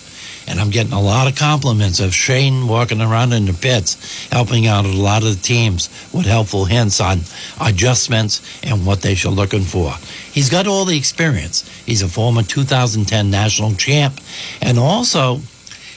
[0.47, 4.65] And I'm getting a lot of compliments of Shane walking around in the pits, helping
[4.65, 7.19] out a lot of the teams with helpful hints on
[7.61, 9.93] adjustments and what they should looking for.
[10.31, 11.69] He's got all the experience.
[11.85, 14.19] He's a former 2010 national champ,
[14.59, 15.41] and also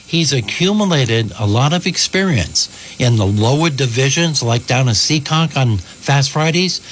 [0.06, 2.68] he's accumulated a lot of experience
[3.00, 6.82] in the lower divisions, like down in Seekonk on Fast Fridays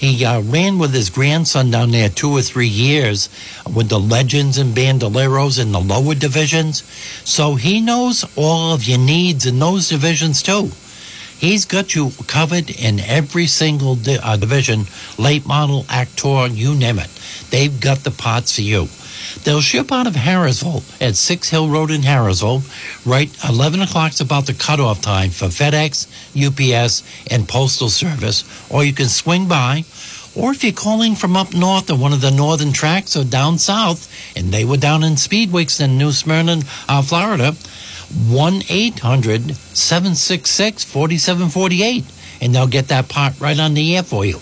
[0.00, 3.28] he uh, ran with his grandson down there two or three years
[3.70, 6.82] with the legends and bandoleros in the lower divisions.
[7.28, 10.70] So he knows all of your needs in those divisions too.
[11.36, 14.86] He's got you covered in every single di- uh, division,
[15.18, 17.10] late model, actor, you name it.
[17.50, 18.88] They've got the parts for you.
[19.44, 22.62] They'll ship out of Harrisville at Six Hill Road in Harrisville.
[23.06, 26.06] Right, 11 o'clock's about the cutoff time for FedEx,
[26.36, 28.44] UPS, and Postal Service.
[28.70, 29.84] Or you can swing by.
[30.36, 33.58] Or if you're calling from up north or one of the northern tracks or down
[33.58, 37.56] south, and they were down in Speedweeks in New Smyrna, uh, Florida,
[38.28, 42.04] 1 800 766 4748.
[42.42, 44.40] And they'll get that part right on the air for you.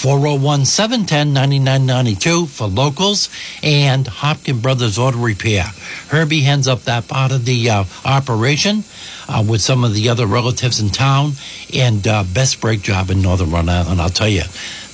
[0.00, 3.28] 401 710 9992 for locals
[3.62, 5.64] and Hopkin Brothers Auto Repair.
[6.08, 8.84] Herbie hands up that part of the uh, operation
[9.28, 11.32] uh, with some of the other relatives in town
[11.74, 14.44] and uh, best brake job in Northern Rhode Island, I'll tell you.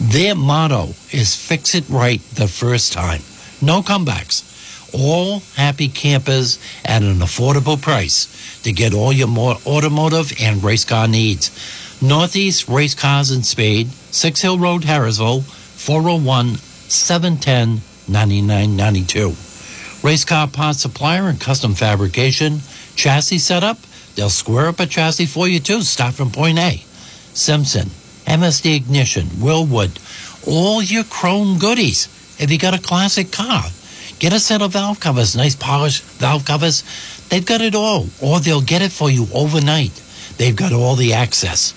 [0.01, 3.21] Their motto is fix it right the first time.
[3.63, 4.43] No comebacks.
[4.93, 10.85] All happy campers at an affordable price to get all your more automotive and race
[10.85, 11.53] car needs.
[12.03, 19.35] Northeast Race Cars and Speed, Six Hill Road, Harrisville, 401 710 9992.
[20.07, 22.61] Race car parts supplier and custom fabrication.
[22.97, 23.79] Chassis setup,
[24.15, 25.81] they'll square up a chassis for you too.
[25.81, 26.85] Start from point A.
[27.33, 27.89] Simpson,
[28.27, 29.97] MSD Ignition, Wilwood,
[30.47, 32.09] all your chrome goodies.
[32.39, 33.65] If you got a classic car,
[34.19, 36.85] get a set of valve covers, nice polished valve covers.
[37.31, 40.03] They've got it all, or they'll get it for you overnight.
[40.37, 41.73] They've got all the access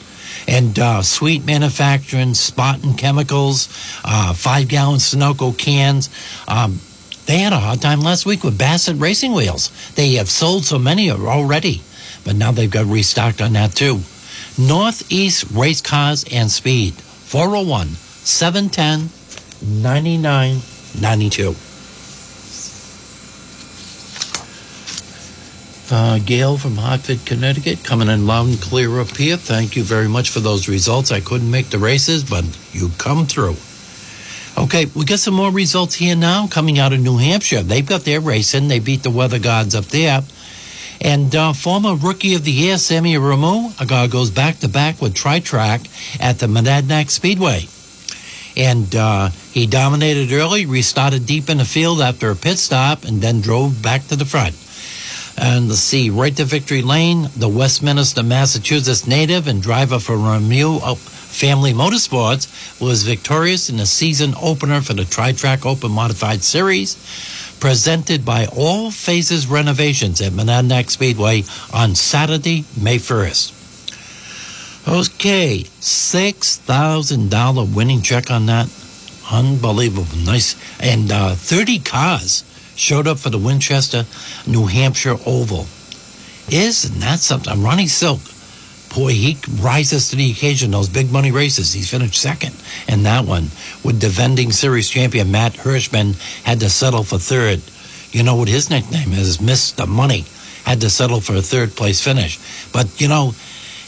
[0.50, 3.70] and uh, sweet manufacturing, Spartan chemicals,
[4.04, 6.10] uh, five gallon Sunoco cans.
[6.47, 6.80] Um,
[7.28, 9.70] they had a hard time last week with Bassett racing wheels.
[9.93, 11.84] They have sold so many already,
[12.26, 14.00] but now they've got restocked on that too.
[14.58, 17.89] Northeast Race Cars and Speed, 401
[18.26, 19.12] 710
[19.84, 21.68] 9992.
[25.91, 29.37] Uh, Gail from Hartford, Connecticut, coming in loud and clear up here.
[29.37, 31.11] Thank you very much for those results.
[31.11, 33.55] I couldn't make the races, but you come through.
[34.57, 37.63] Okay, we got some more results here now coming out of New Hampshire.
[37.63, 38.67] They've got their racing.
[38.67, 40.21] They beat the weather gods up there.
[41.01, 45.15] And uh, former rookie of the year, Sammy a guy goes back to back with
[45.15, 45.81] Tri Track
[46.19, 47.67] at the Monadnock Speedway.
[48.57, 53.21] And uh, he dominated early, restarted deep in the field after a pit stop, and
[53.21, 54.55] then drove back to the front.
[55.41, 60.97] And let's see, right to victory lane, the Westminster, Massachusetts native and driver for Ramu
[60.97, 66.97] Family Motorsports was victorious in the season opener for the Tri Track Open Modified Series,
[67.61, 73.53] presented by All Phases Renovations at Monadnock Speedway on Saturday, May 1st.
[74.89, 78.67] Okay, $6,000 winning check on that.
[79.31, 80.17] Unbelievable.
[80.25, 80.57] Nice.
[80.81, 82.43] And uh, 30 cars
[82.80, 84.05] showed up for the Winchester,
[84.47, 85.67] New Hampshire Oval.
[86.49, 87.51] Isn't that something?
[87.51, 88.21] I'm Ronnie Silk,
[88.95, 90.71] boy, he rises to the occasion.
[90.71, 92.55] Those big money races, he's finished second
[92.88, 93.49] in that one.
[93.84, 97.61] With defending series champion Matt Hirschman had to settle for third.
[98.11, 99.38] You know what his nickname is?
[99.38, 99.88] Mr.
[99.88, 100.25] Money.
[100.65, 102.39] Had to settle for a third place finish.
[102.71, 103.34] But, you know,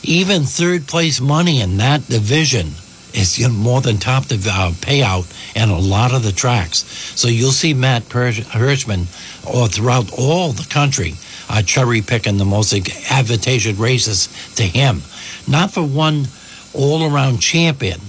[0.04, 2.72] even third place money in that division
[3.14, 6.86] is more than top the uh, payout and a lot of the tracks.
[7.16, 9.06] So you'll see Matt Hirschman
[9.46, 11.16] or throughout all the country
[11.50, 12.74] uh, cherry picking the most
[13.12, 15.02] advantageous races to him.
[15.48, 16.28] Not for one
[16.74, 18.00] all around champion,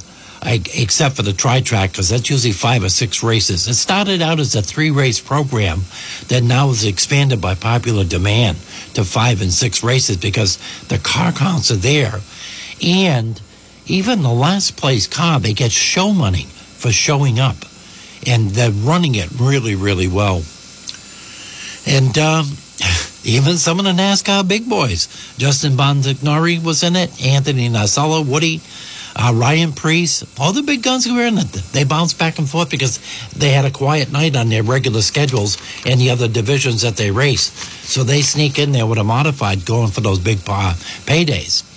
[0.41, 3.67] I, except for the tri track, because that's usually five or six races.
[3.69, 5.83] It started out as a three race program
[6.29, 8.59] that now is expanded by popular demand
[8.95, 12.21] to five and six races because the car counts are there.
[12.85, 13.41] And
[13.87, 17.57] even the last place car, they get show money for showing up.
[18.27, 20.43] And they're running it really, really well.
[21.87, 22.47] And um,
[23.25, 25.09] even some of the NASCAR big boys.
[25.37, 28.61] Justin Bonsignore was in it, Anthony Nocella, Woody,
[29.15, 31.53] uh, Ryan Preece, all the big guns who were in it.
[31.73, 33.01] They bounced back and forth because
[33.37, 37.11] they had a quiet night on their regular schedules in the other divisions that they
[37.11, 37.53] race.
[37.87, 40.75] So they sneak in there with a modified going for those big uh,
[41.05, 41.72] paydays.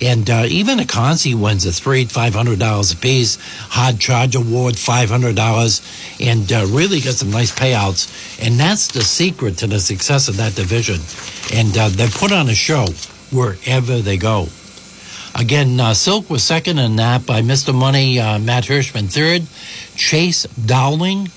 [0.00, 3.38] And uh, even a Consi wins a three, five hundred dollars a piece.
[3.70, 5.82] Hard Charge Award, five hundred dollars,
[6.20, 8.08] and uh, really got some nice payouts.
[8.44, 11.00] And that's the secret to the success of that division.
[11.52, 12.86] And uh, they put on a show
[13.32, 14.48] wherever they go.
[15.34, 17.74] Again, uh, Silk was second in that by Mr.
[17.74, 19.46] Money, uh, Matt Hirschman third.
[19.96, 21.28] Chase Dowling,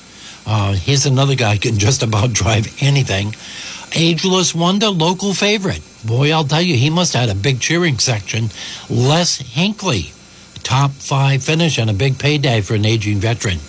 [0.46, 3.36] uh, he's another guy who can just about drive anything.
[3.94, 5.82] Ageless Wonder, local favorite.
[6.06, 8.50] Boy, I'll tell you, he must have had a big cheering section.
[8.90, 10.14] Les Hinkley,
[10.64, 13.60] top five finish and a big payday for an aging veteran.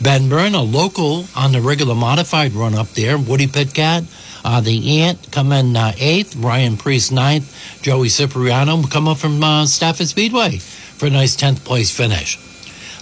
[0.00, 3.16] Ben Byrne, a local on the regular modified run up there.
[3.16, 4.04] Woody Pitkat,
[4.44, 6.36] uh, the Ant come in uh, eighth.
[6.36, 7.80] Ryan Preece, ninth.
[7.82, 12.38] Joey Cipriano come up from uh, Stafford Speedway for a nice 10th place finish.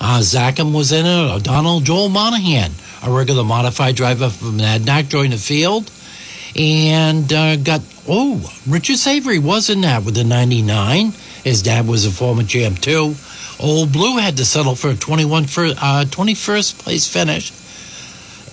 [0.00, 1.30] Uh, Zachem was in it.
[1.32, 5.90] O'Donnell, Joel Monahan, a regular modified driver from Monadnock, joined the field
[6.60, 8.38] and uh, got oh
[8.68, 11.12] Richard Savory was in that with the 99.
[11.42, 13.14] His dad was a former champ too.
[13.58, 17.52] Old Blue had to settle for a 21 for, uh, 21st place finish.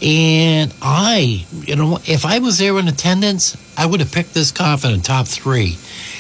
[0.01, 4.51] And I, you know, if I was there in attendance, I would have picked this
[4.53, 5.77] car for the top three.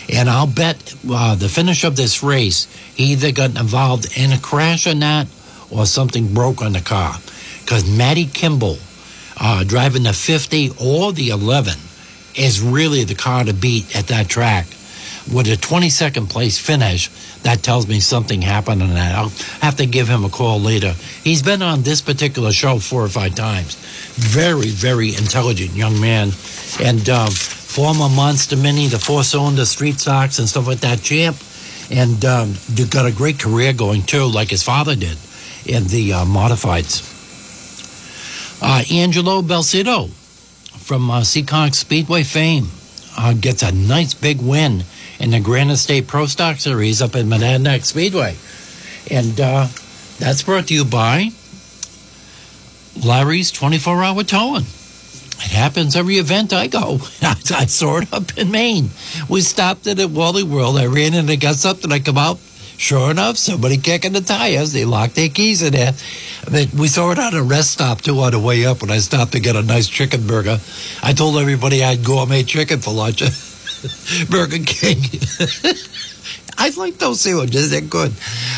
[0.09, 2.65] And I'll bet uh, the finish of this race,
[2.95, 5.27] he either got involved in a crash or not,
[5.69, 7.15] or something broke on the car.
[7.61, 8.77] Because Matty Kimball,
[9.39, 11.73] uh, driving the 50 or the 11,
[12.35, 14.67] is really the car to beat at that track.
[15.33, 17.09] With a 22nd place finish,
[17.43, 19.15] that tells me something happened on that.
[19.15, 19.29] I'll
[19.61, 20.93] have to give him a call later.
[21.23, 23.75] He's been on this particular show four or five times.
[24.15, 26.31] Very, very intelligent young man.
[26.81, 31.35] And um, former Monster Mini, the four cylinder street stocks and stuff like that champ.
[31.91, 32.53] And um,
[32.89, 35.17] got a great career going too, like his father did
[35.65, 37.06] in the uh, modifieds.
[38.61, 42.67] Uh, Angelo Belsito from uh, Seekonk Speedway fame
[43.17, 44.83] uh, gets a nice big win
[45.19, 48.35] in the Granite State Pro Stock Series up in Monadnock Speedway.
[49.11, 49.67] And uh,
[50.19, 51.29] that's brought to you by
[53.03, 54.63] Larry's 24 hour towing.
[54.63, 56.99] It happens every event I go.
[57.21, 58.89] I saw it up in Maine.
[59.29, 60.77] We stopped it at Wally World.
[60.77, 61.91] I ran in and I got something.
[61.91, 62.39] I come out.
[62.77, 64.71] Sure enough, somebody kicking the tires.
[64.71, 65.93] They locked their keys in there.
[66.45, 68.99] But we saw it on a rest stop too on the way up when I
[68.99, 70.59] stopped to get a nice chicken burger.
[71.01, 73.21] I told everybody I had gourmet chicken for lunch.
[74.29, 74.99] Burger King.
[76.57, 77.71] I like those sandwiches.
[77.71, 78.13] They're good.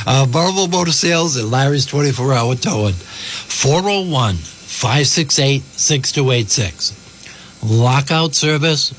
[0.06, 2.94] Uh, Marvel Motor Sales and Larry's 24 Hour Towing.
[2.94, 7.64] 401 568 6286.
[7.64, 8.94] Lockout service.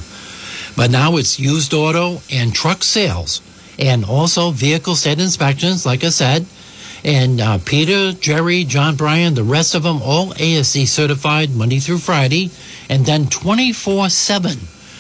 [0.76, 3.41] But now it's used auto and truck sales
[3.80, 6.46] and also vehicle state inspections, like I said.
[7.04, 12.00] And uh, Peter, Jerry, John Bryan, the rest of them, all ASC certified Monday through
[12.00, 12.50] Friday,
[12.89, 14.58] and then 24 7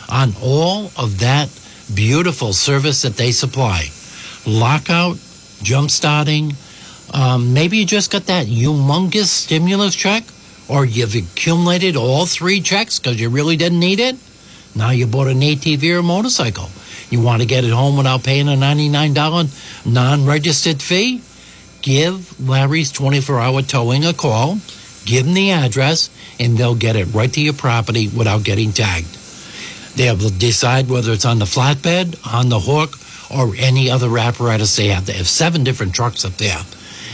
[0.09, 1.49] on all of that
[1.93, 3.85] beautiful service that they supply.
[4.45, 5.17] Lockout,
[5.63, 6.53] jump starting,
[7.13, 10.23] um, maybe you just got that humongous stimulus check,
[10.67, 14.15] or you've accumulated all three checks because you really didn't need it.
[14.75, 16.69] Now you bought an ATV or a motorcycle.
[17.09, 21.21] You want to get it home without paying a $99 non registered fee?
[21.81, 24.57] Give Larry's 24 hour towing a call,
[25.05, 26.09] give them the address,
[26.39, 29.15] and they'll get it right to your property without getting tagged.
[29.95, 32.97] They'll decide whether it's on the flatbed, on the hook,
[33.31, 35.05] or any other apparatus they have.
[35.05, 36.61] They have seven different trucks up there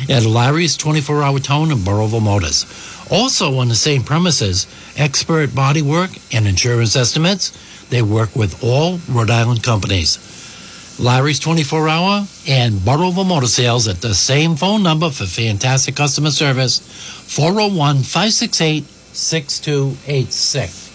[0.10, 2.66] at Larry's 24 hour towing in Burrillville Motors.
[3.12, 7.52] Also on the same premises, expert bodywork and insurance estimates.
[7.90, 10.18] They work with all Rhode Island companies.
[10.98, 16.32] Larry's 24 hour and Burrillville Motor Sales at the same phone number for fantastic customer
[16.32, 20.88] service 401 568 6286.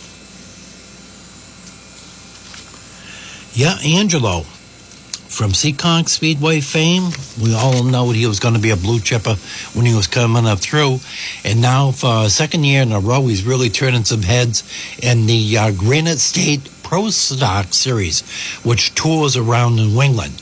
[3.55, 4.45] Yeah, Angelo
[5.37, 7.11] from Seekonk Speedway fame.
[7.43, 9.35] We all know he was going to be a blue chipper
[9.75, 11.01] when he was coming up through.
[11.45, 14.65] And now, for a second year in a row, he's really turning some heads
[15.03, 18.23] in the uh, Granite State Pro Stock Series,
[18.65, 20.41] which tours around New England.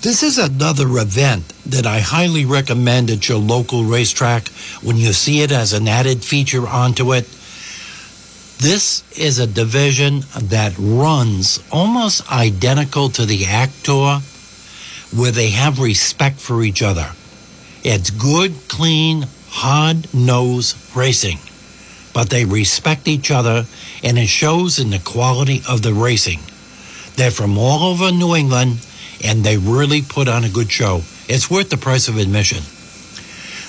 [0.00, 4.48] This is another event that I highly recommend at your local racetrack
[4.82, 7.28] when you see it as an added feature onto it.
[8.62, 14.20] This is a division that runs almost identical to the Actor,
[15.12, 17.10] where they have respect for each other.
[17.82, 21.40] It's good, clean, hard nosed racing,
[22.14, 23.66] but they respect each other,
[24.04, 26.38] and it shows in the quality of the racing.
[27.16, 28.86] They're from all over New England,
[29.24, 31.02] and they really put on a good show.
[31.26, 32.62] It's worth the price of admission.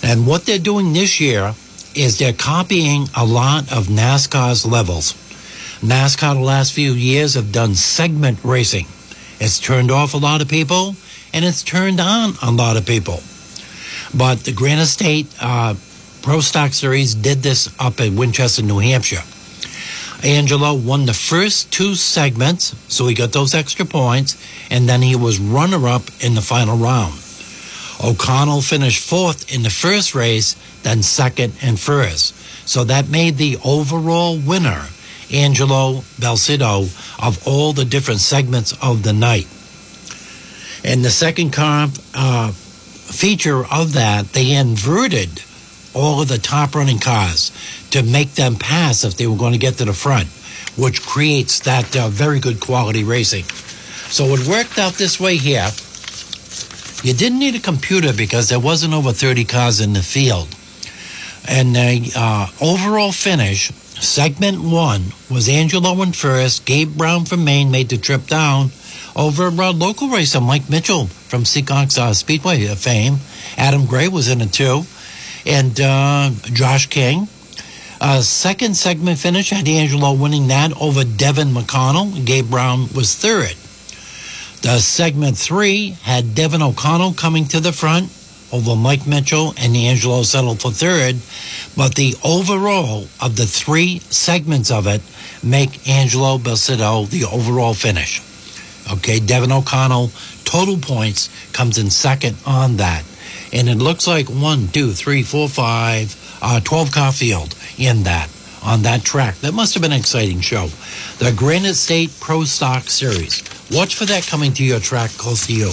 [0.07, 1.55] And what they're doing this year
[1.95, 5.13] is they're copying a lot of NASCAR's levels.
[5.81, 8.85] NASCAR the last few years have done segment racing.
[9.39, 10.95] It's turned off a lot of people
[11.33, 13.21] and it's turned on a lot of people.
[14.15, 15.75] But the Granite State uh,
[16.21, 19.23] Pro Stock Series did this up in Winchester, New Hampshire.
[20.23, 24.41] Angelo won the first two segments, so he got those extra points,
[24.71, 27.22] and then he was runner up in the final round.
[28.03, 32.35] O'Connell finished fourth in the first race, then second and first.
[32.67, 34.87] So that made the overall winner,
[35.31, 36.83] Angelo Belsito,
[37.25, 39.47] of all the different segments of the night.
[40.83, 45.41] And the second car uh, feature of that, they inverted
[45.93, 47.51] all of the top running cars
[47.91, 50.27] to make them pass if they were going to get to the front,
[50.77, 53.43] which creates that uh, very good quality racing.
[54.09, 55.69] So it worked out this way here.
[57.03, 60.47] You didn't need a computer because there wasn't over 30 cars in the field.
[61.45, 66.65] And the uh, overall finish, segment one, was Angelo in first.
[66.65, 68.71] Gabe Brown from Maine made the trip down
[69.17, 73.17] over uh, local racer Mike Mitchell from Seekonk uh, Speedway fame.
[73.57, 74.83] Adam Gray was in it too.
[75.45, 77.27] And uh, Josh King.
[77.99, 82.25] Uh, second segment finish had Angelo winning that over Devin McConnell.
[82.25, 83.55] Gabe Brown was third.
[84.63, 88.09] The segment three had Devin O'Connell coming to the front
[88.49, 91.17] over Mike Mitchell and Angelo settled for third.
[91.75, 95.01] But the overall of the three segments of it
[95.43, 98.21] make Angelo Belsito the overall finish.
[98.89, 100.11] Okay, Devin O'Connell,
[100.45, 103.03] total points, comes in second on that.
[103.51, 108.29] And it looks like one, two, three, four, five, uh, 12 car field in that,
[108.63, 109.35] on that track.
[109.39, 110.67] That must have been an exciting show.
[111.19, 113.43] The Granite State Pro Stock Series.
[113.73, 115.69] Watch for that coming to your track close to you.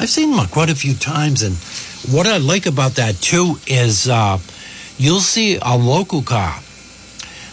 [0.00, 1.54] I've seen them quite a few times, and
[2.14, 4.38] what I like about that too is uh,
[4.96, 6.60] you'll see a local car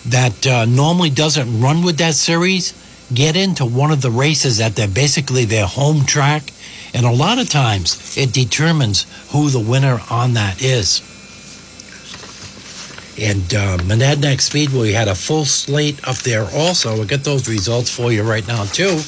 [0.05, 2.73] that uh, normally doesn't run with that series
[3.13, 6.43] get into one of the races at their basically their home track,
[6.93, 11.01] and a lot of times it determines who the winner on that is.
[13.19, 16.95] And uh, Monadnock Speedway had a full slate up there also.
[16.95, 18.99] We'll get those results for you right now, too.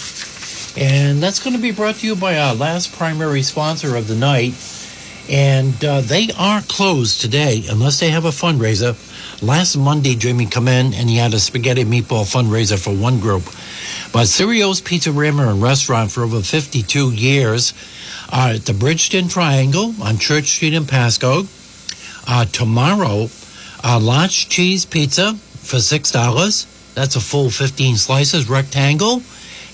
[0.77, 4.15] And that's going to be brought to you by our last primary sponsor of the
[4.15, 4.53] night.
[5.29, 8.95] And uh, they are closed today unless they have a fundraiser.
[9.41, 13.43] Last Monday, Jimmy come in and he had a spaghetti meatball fundraiser for one group.
[14.13, 17.73] But Cirio's Pizzeria and Restaurant for over 52 years
[18.31, 21.47] uh, at the Bridgeton Triangle on Church Street in Pascoag.
[22.27, 23.27] Uh, tomorrow,
[23.84, 26.67] a large cheese pizza for six dollars.
[26.95, 29.21] That's a full fifteen slices rectangle,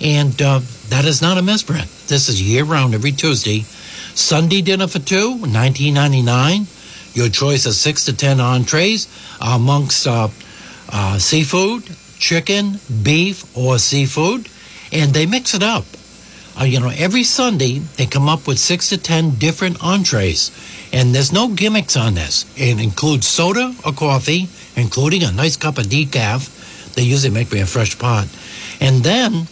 [0.02, 1.88] and uh, that is not a misprint.
[2.08, 3.66] This is year round every Tuesday.
[4.14, 5.38] Sunday dinner for two.
[7.14, 9.08] Your choice of six to ten entrees
[9.42, 10.30] amongst uh,
[10.90, 11.84] uh, seafood,
[12.18, 14.48] chicken, beef, or seafood,
[14.92, 15.86] and they mix it up.
[16.60, 20.52] Uh, you know, every Sunday they come up with six to ten different entrees
[20.94, 22.46] and there's no gimmicks on this.
[22.58, 26.94] It includes soda or coffee, including a nice cup of decaf.
[26.96, 28.28] They usually make me a fresh pot.
[28.82, 29.48] And then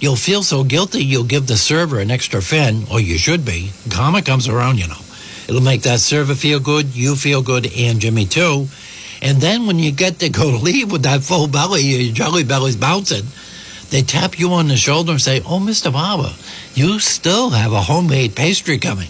[0.00, 3.70] you'll feel so guilty you'll give the server an extra fin, or you should be.
[3.90, 5.00] Karma comes around, you know.
[5.48, 8.66] It'll make that server feel good, you feel good, and Jimmy too.
[9.20, 12.76] And then when you get to go leave with that full belly, your jelly belly's
[12.76, 13.26] bouncing,
[13.90, 15.92] they tap you on the shoulder and say, Oh, Mr.
[15.92, 16.32] Barber,
[16.74, 19.08] you still have a homemade pastry coming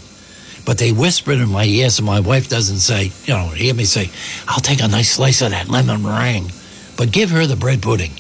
[0.65, 3.85] but they whispered in my ear so my wife doesn't say, you know, hear me
[3.85, 4.11] say,
[4.47, 6.51] I'll take a nice slice of that lemon meringue,
[6.97, 8.13] but give her the bread pudding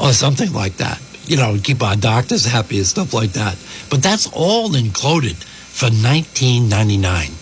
[0.00, 1.00] or something like that.
[1.24, 3.56] You know, keep our doctors happy and stuff like that.
[3.88, 7.36] But that's all included for 19.99.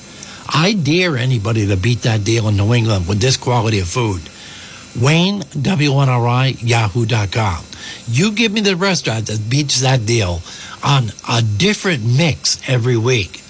[0.50, 4.22] I dare anybody to beat that deal in New England with this quality of food.
[5.00, 7.64] Wayne, WNRI, yahoo.com.
[8.08, 10.42] You give me the restaurant that beats that deal
[10.82, 13.42] on a different mix every week.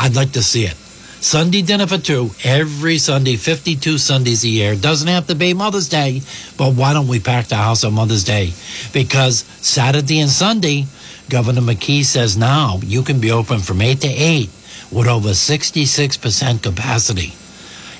[0.00, 0.74] I'd like to see it.
[1.20, 4.74] Sunday dinner for two every Sunday, 52 Sundays a year.
[4.74, 6.22] Doesn't have to be Mother's Day,
[6.56, 8.54] but why don't we pack the house on Mother's Day?
[8.94, 10.86] Because Saturday and Sunday,
[11.28, 14.48] Governor McKee says now you can be open from 8 to 8
[14.90, 17.34] with over 66% capacity.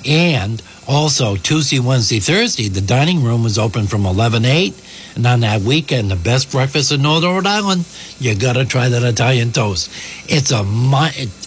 [0.05, 4.73] And also Tuesday, Wednesday, Thursday, the dining room was open from 11 to 8
[5.15, 7.85] and on that weekend, the best breakfast in Northern Rhode Island,
[8.19, 9.91] you gotta try that Italian toast.
[10.29, 10.63] It's a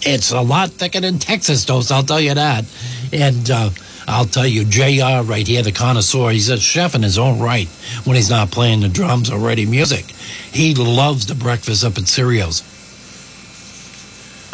[0.07, 2.65] it's a lot thicker than Texas toast, I'll tell you that.
[3.11, 3.71] And uh,
[4.07, 5.23] I'll tell you, Jr.
[5.23, 7.67] right here, the connoisseur, he's a chef in his own right
[8.03, 10.05] when he's not playing the drums or writing music.
[10.05, 12.61] He loves the breakfast up at Cirio's.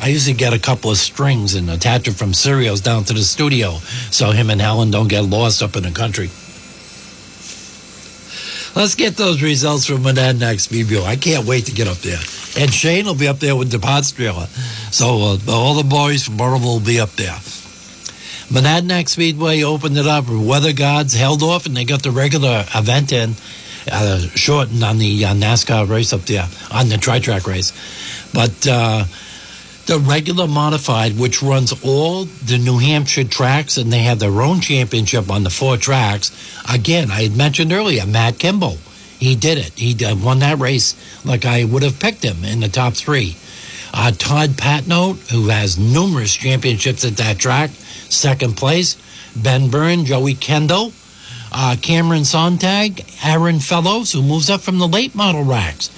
[0.01, 3.21] I usually get a couple of strings and attach it from Cirio's down to the
[3.21, 3.77] studio
[4.09, 6.29] so him and Helen don't get lost up in the country.
[8.75, 11.03] Let's get those results from Monadnock Speedway.
[11.03, 12.19] I can't wait to get up there.
[12.57, 14.49] And Shane will be up there with the.
[14.91, 17.37] So uh, all the boys from Burrillville will be up there.
[18.49, 20.27] Monadnock Speedway opened it up.
[20.27, 23.35] Weather gods held off, and they got the regular event in,
[23.91, 27.71] uh, shortened on the uh, NASCAR race up there, on the tri-track race.
[28.33, 29.03] But uh,
[29.85, 34.61] the regular modified, which runs all the New Hampshire tracks, and they have their own
[34.61, 36.31] championship on the four tracks.
[36.71, 38.77] Again, I had mentioned earlier, Matt Kimball.
[39.19, 39.73] He did it.
[39.75, 43.35] He won that race like I would have picked him in the top three.
[43.93, 47.69] Uh, Todd Patnode, who has numerous championships at that track,
[48.09, 48.97] second place.
[49.35, 50.91] Ben Byrne, Joey Kendall,
[51.51, 55.89] uh, Cameron Sontag, Aaron Fellows, who moves up from the late model racks.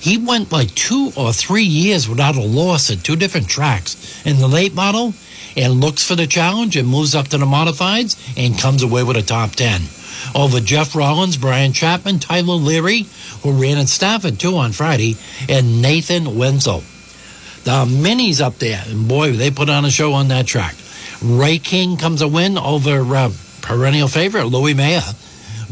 [0.00, 4.38] He went like two or three years without a loss at two different tracks in
[4.38, 5.14] the late model
[5.56, 9.16] and looks for the challenge and moves up to the modifieds and comes away with
[9.16, 9.82] a top 10.
[10.34, 13.06] Over Jeff Rollins, Brian Chapman, Tyler Leary,
[13.42, 15.16] who ran at Stafford too on Friday,
[15.48, 16.82] and Nathan Wenzel.
[17.64, 20.76] The minis up there, and boy, they put on a show on that track.
[21.22, 23.30] Ray King comes a win over uh,
[23.70, 25.00] perennial favorite Louis Mayer.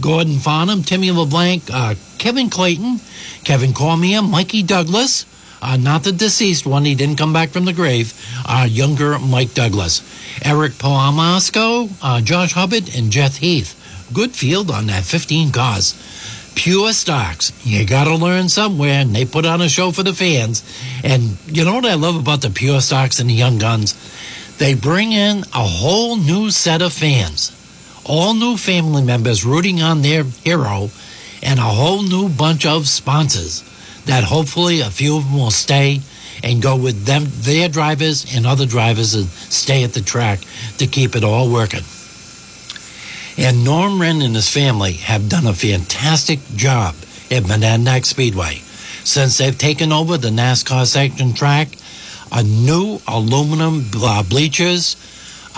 [0.00, 3.00] Gordon Farnham, Timmy LeBlanc, uh, Kevin Clayton,
[3.42, 5.26] Kevin Cormier, Mikey Douglas,
[5.60, 8.14] uh, not the deceased one, he didn't come back from the grave,
[8.46, 10.00] uh, younger Mike Douglas,
[10.44, 13.74] Eric Pomasco, uh, Josh Hubbard, and Jeff Heath.
[14.12, 15.96] Good field on that 15 cars.
[16.54, 17.52] Pure stocks.
[17.64, 20.62] You got to learn somewhere, and they put on a show for the fans.
[21.02, 23.96] And you know what I love about the pure stocks and the young guns?
[24.58, 27.52] They bring in a whole new set of fans,
[28.08, 30.90] all new family members rooting on their hero,
[31.42, 33.62] and a whole new bunch of sponsors
[34.06, 36.00] that hopefully a few of them will stay
[36.42, 40.40] and go with them, their drivers and other drivers and stay at the track
[40.78, 41.82] to keep it all working.
[43.36, 46.94] And Norm Wren and his family have done a fantastic job
[47.30, 48.62] at Monadnock Speedway.
[49.04, 51.68] Since they've taken over the NASCAR section track,
[52.32, 53.84] a new aluminum
[54.28, 54.96] bleachers,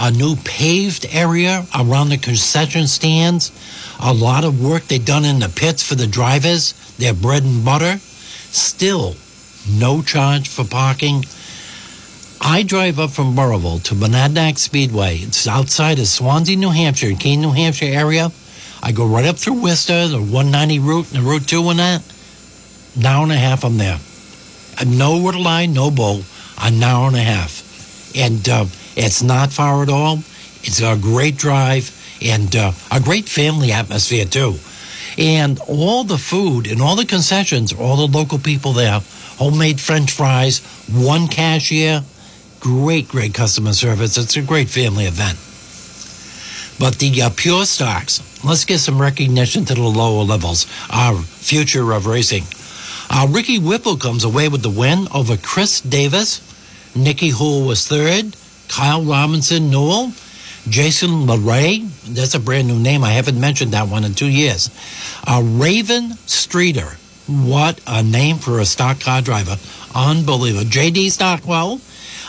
[0.01, 3.53] a new paved area around the concession stands,
[4.01, 7.63] a lot of work they've done in the pits for the drivers, their bread and
[7.63, 7.99] butter.
[8.51, 9.15] Still,
[9.69, 11.27] no charge for parking.
[12.41, 15.19] I drive up from Burrillville to Monadnock Speedway.
[15.19, 18.33] It's outside of Swansea, New Hampshire, Keene, New Hampshire area.
[18.83, 22.03] I go right up through Worcester, the 190 route, and the Route 2 and that.
[22.97, 23.99] An hour and a half I'm there.
[24.87, 26.23] No water line, no bull.
[26.59, 28.17] An hour and a half.
[28.17, 28.65] And uh,
[28.97, 30.19] it's not far at all.
[30.63, 31.91] It's a great drive
[32.23, 34.57] and uh, a great family atmosphere, too.
[35.19, 39.01] And all the food and all the concessions, all the local people there,
[39.39, 40.61] homemade french fries,
[40.91, 42.03] one cashier,
[42.61, 44.17] great, great customer service.
[44.17, 45.39] It's a great family event.
[46.79, 51.93] But the uh, pure stocks, let's get some recognition to the lower levels, our future
[51.93, 52.45] of racing.
[53.11, 56.41] Uh, Ricky Whipple comes away with the win over Chris Davis.
[56.95, 58.37] Nikki Houle was third.
[58.71, 60.13] Kyle Robinson Newell.
[60.69, 63.03] Jason LeRae, that's a brand new name.
[63.03, 64.71] I haven't mentioned that one in two years.
[65.27, 66.97] Uh, Raven Streeter,
[67.27, 69.57] what a name for a stock car driver.
[69.95, 70.67] Unbelievable.
[70.67, 71.81] JD Stockwell,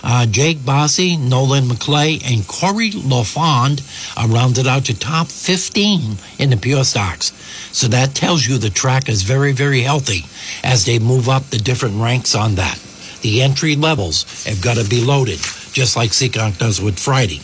[0.04, 3.84] uh, Jake Bossy, Nolan McClay, and Corey LaFond
[4.18, 7.34] are rounded out to top 15 in the pure stocks.
[7.72, 10.26] So that tells you the track is very, very healthy
[10.64, 12.80] as they move up the different ranks on that.
[13.22, 15.40] The entry levels have got to be loaded,
[15.74, 17.42] just like Seekonk does with Friday.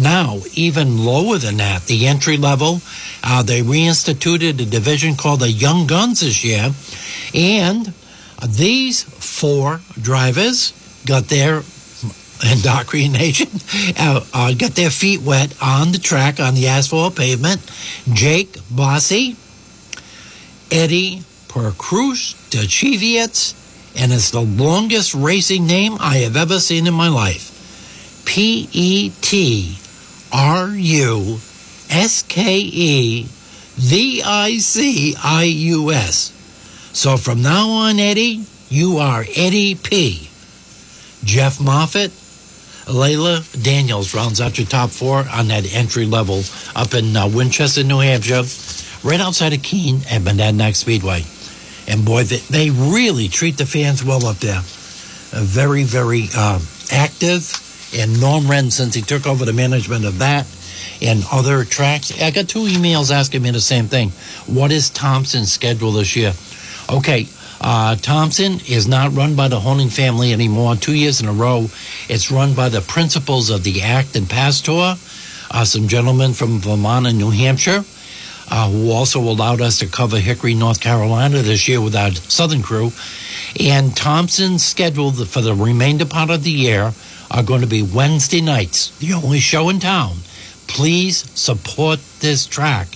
[0.00, 2.80] Now, even lower than that, the entry level,
[3.22, 6.72] uh, they reinstituted a division called the Young Guns this year.
[7.34, 7.92] And
[8.48, 10.72] these four drivers
[11.06, 11.62] got their
[12.50, 13.48] indoctrination,
[13.98, 17.60] uh, uh, got their feet wet on the track on the asphalt pavement.
[18.12, 19.36] Jake Bossy,
[20.70, 23.54] Eddie Petruskevicius,
[23.96, 28.22] and it's the longest racing name I have ever seen in my life.
[28.24, 29.76] P E T
[30.32, 31.38] R U
[31.90, 33.26] S K E
[33.74, 36.32] V I C I U S.
[36.92, 40.28] So from now on, Eddie, you are Eddie P.
[41.24, 42.10] Jeff Moffitt,
[42.86, 46.42] Layla Daniels rounds out your top four on that entry level
[46.74, 48.42] up in uh, Winchester, New Hampshire,
[49.04, 51.24] right outside of Keene at Monadnock Speedway.
[51.90, 54.60] And boy, they, they really treat the fans well up there.
[55.32, 56.60] Uh, very, very uh,
[56.92, 57.52] active.
[57.92, 60.46] And Norm Wren, since he took over the management of that
[61.02, 64.10] and other tracks, I got two emails asking me the same thing.
[64.46, 66.32] What is Thompson's schedule this year?
[66.88, 67.26] Okay,
[67.60, 70.76] uh, Thompson is not run by the Hoenig family anymore.
[70.76, 71.66] Two years in a row,
[72.08, 74.94] it's run by the principals of the Act and Pastor,
[75.50, 77.84] uh, some gentlemen from Vermont and New Hampshire,
[78.50, 82.62] uh, who also allowed us to cover Hickory, North Carolina this year with our Southern
[82.62, 82.92] crew.
[83.58, 86.92] And Thompson's scheduled for the remainder part of the year
[87.30, 90.16] are going to be Wednesday nights, the only show in town.
[90.66, 92.88] Please support this track.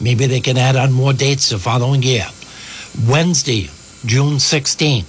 [0.00, 2.26] Maybe they can add on more dates the following year.
[3.06, 3.68] Wednesday,
[4.06, 5.06] June 16th.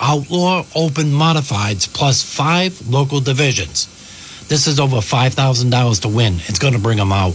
[0.00, 3.86] Outlaw Open Modifieds plus five local divisions.
[4.48, 6.34] This is over $5,000 to win.
[6.46, 7.34] It's going to bring them out.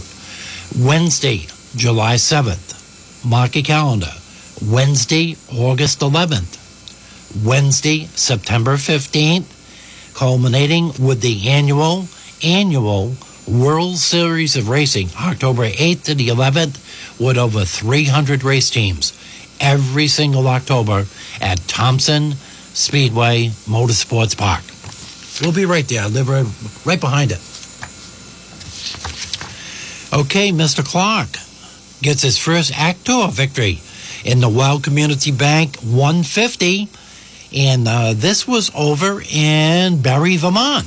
[0.78, 1.46] Wednesday,
[1.76, 3.24] July 7th.
[3.24, 4.12] Mark your calendar.
[4.60, 6.58] Wednesday, August 11th.
[7.44, 9.44] Wednesday, September 15th,
[10.14, 12.08] culminating with the annual
[12.42, 13.14] annual
[13.46, 19.12] World Series of Racing, October 8th to the 11th, with over 300 race teams
[19.60, 21.06] every single October
[21.40, 22.32] at Thompson
[22.72, 24.64] Speedway Motorsports Park.
[25.40, 26.02] We'll be right there.
[26.02, 26.46] I live right,
[26.84, 27.40] right behind it.
[30.12, 30.84] Okay, Mr.
[30.84, 31.28] Clark
[32.02, 33.80] gets his first Act Tour victory
[34.24, 36.88] in the Wild Community Bank 150.
[37.56, 40.86] And uh, this was over in Barre, Vermont.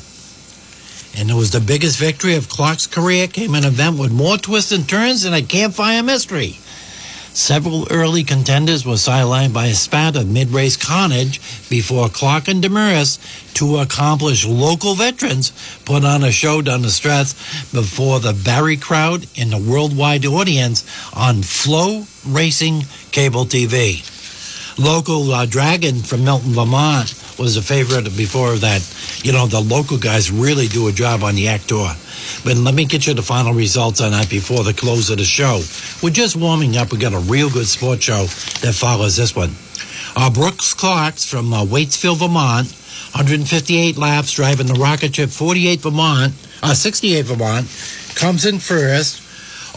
[1.16, 3.28] And it was the biggest victory of Clark's career.
[3.28, 6.58] Came an event with more twists and turns than a campfire mystery.
[7.34, 13.18] Several early contenders were sidelined by a spat of mid-race carnage before Clark and Demers,
[13.56, 15.52] two accomplished local veterans,
[15.84, 17.34] put on a show down the stretch
[17.72, 24.08] before the Barre crowd and the worldwide audience on Flow Racing Cable TV.
[24.78, 28.82] Local uh, Dragon from Milton, Vermont was a favorite before that.
[29.24, 31.88] You know, the local guys really do a job on the Actor.
[32.44, 35.24] But let me get you the final results on that before the close of the
[35.24, 35.62] show.
[36.02, 36.92] We're just warming up.
[36.92, 38.26] We got a real good sports show
[38.62, 39.52] that follows this one.
[40.16, 42.68] Uh, Brooks Clarks from uh, Waitsfield, Vermont,
[43.14, 47.68] 158 laps driving the rocket ship 48 Vermont, uh, 68 Vermont,
[48.16, 49.22] comes in first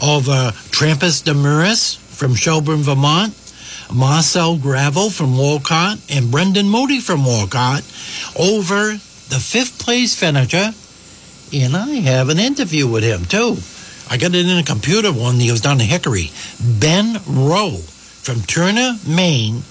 [0.01, 3.33] over Trampus Demers from Shelburne, Vermont.
[3.93, 7.83] Marcel Gravel from Wolcott and Brendan Moody from Wolcott
[8.37, 10.73] over the fifth place finisher.
[11.53, 13.57] And I have an interview with him too.
[14.09, 16.31] I got it in a computer one he was down in Hickory.
[16.61, 19.63] Ben Rowe from Turner, Maine.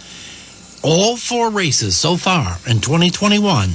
[0.83, 3.71] All four races so far in 2021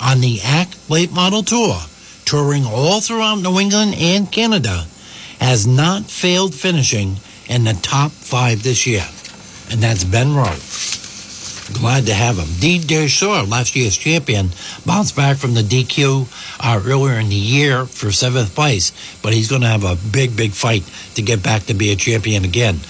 [0.00, 1.76] on the ACT Late Model Tour,
[2.24, 4.86] touring all throughout New England and Canada,
[5.40, 7.16] has not failed finishing
[7.48, 9.06] in the top five this year
[9.70, 10.56] and that's Ben Rowe.
[11.72, 12.48] Glad to have him.
[12.60, 14.48] Dean Deschore, last year's champion,
[14.86, 16.26] bounced back from the DQ
[16.60, 18.90] uh, earlier in the year for seventh place,
[19.22, 20.82] but he's going to have a big, big fight
[21.14, 22.80] to get back to be a champion again.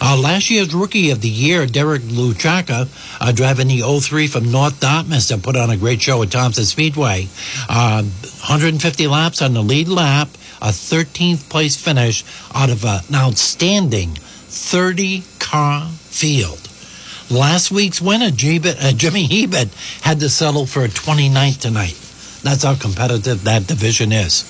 [0.00, 2.88] Uh, last year's rookie of the year, Derek Luchaka,
[3.20, 7.26] uh, driving the 03 from North Dartmouth, put on a great show at Thompson Speedway.
[7.66, 10.28] 150 uh, laps on the lead lap,
[10.62, 12.24] a 13th place finish
[12.54, 16.60] out of an outstanding 30 car field.
[17.30, 19.68] Last week's winner, uh, Jimmy Hebert,
[20.00, 21.96] had to settle for a 29th tonight.
[22.42, 24.44] That's how competitive that division is.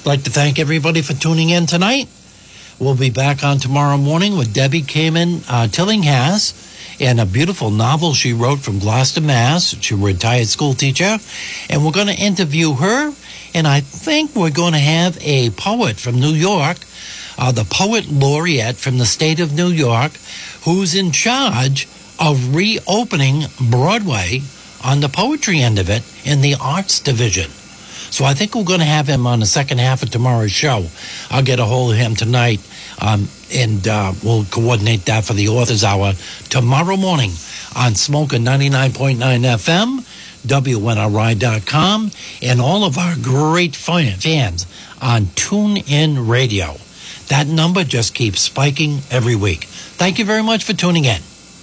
[0.00, 2.08] I'd like to thank everybody for tuning in tonight.
[2.78, 8.12] We'll be back on tomorrow morning with Debbie Kamen uh, Tillinghast and a beautiful novel
[8.12, 9.74] she wrote from Gloucester, Mass.
[9.80, 11.18] She's a retired school teacher.
[11.70, 13.14] And we're going to interview her.
[13.54, 16.78] And I think we're going to have a poet from New York
[17.38, 20.12] uh, the poet laureate from the state of New York,
[20.64, 24.42] who's in charge of reopening Broadway
[24.84, 27.50] on the poetry end of it in the arts division.
[28.10, 30.86] So I think we're going to have him on the second half of tomorrow's show.
[31.30, 32.60] I'll get a hold of him tonight,
[33.00, 36.12] um, and uh, we'll coordinate that for the Authors Hour
[36.48, 37.32] tomorrow morning
[37.74, 39.98] on Smoker 99.9 FM,
[40.46, 42.10] WNRI.com,
[42.42, 44.66] and all of our great fans
[45.02, 46.76] on TuneIn Radio.
[47.28, 49.64] That number just keeps spiking every week.
[49.64, 51.20] Thank you very much for tuning in.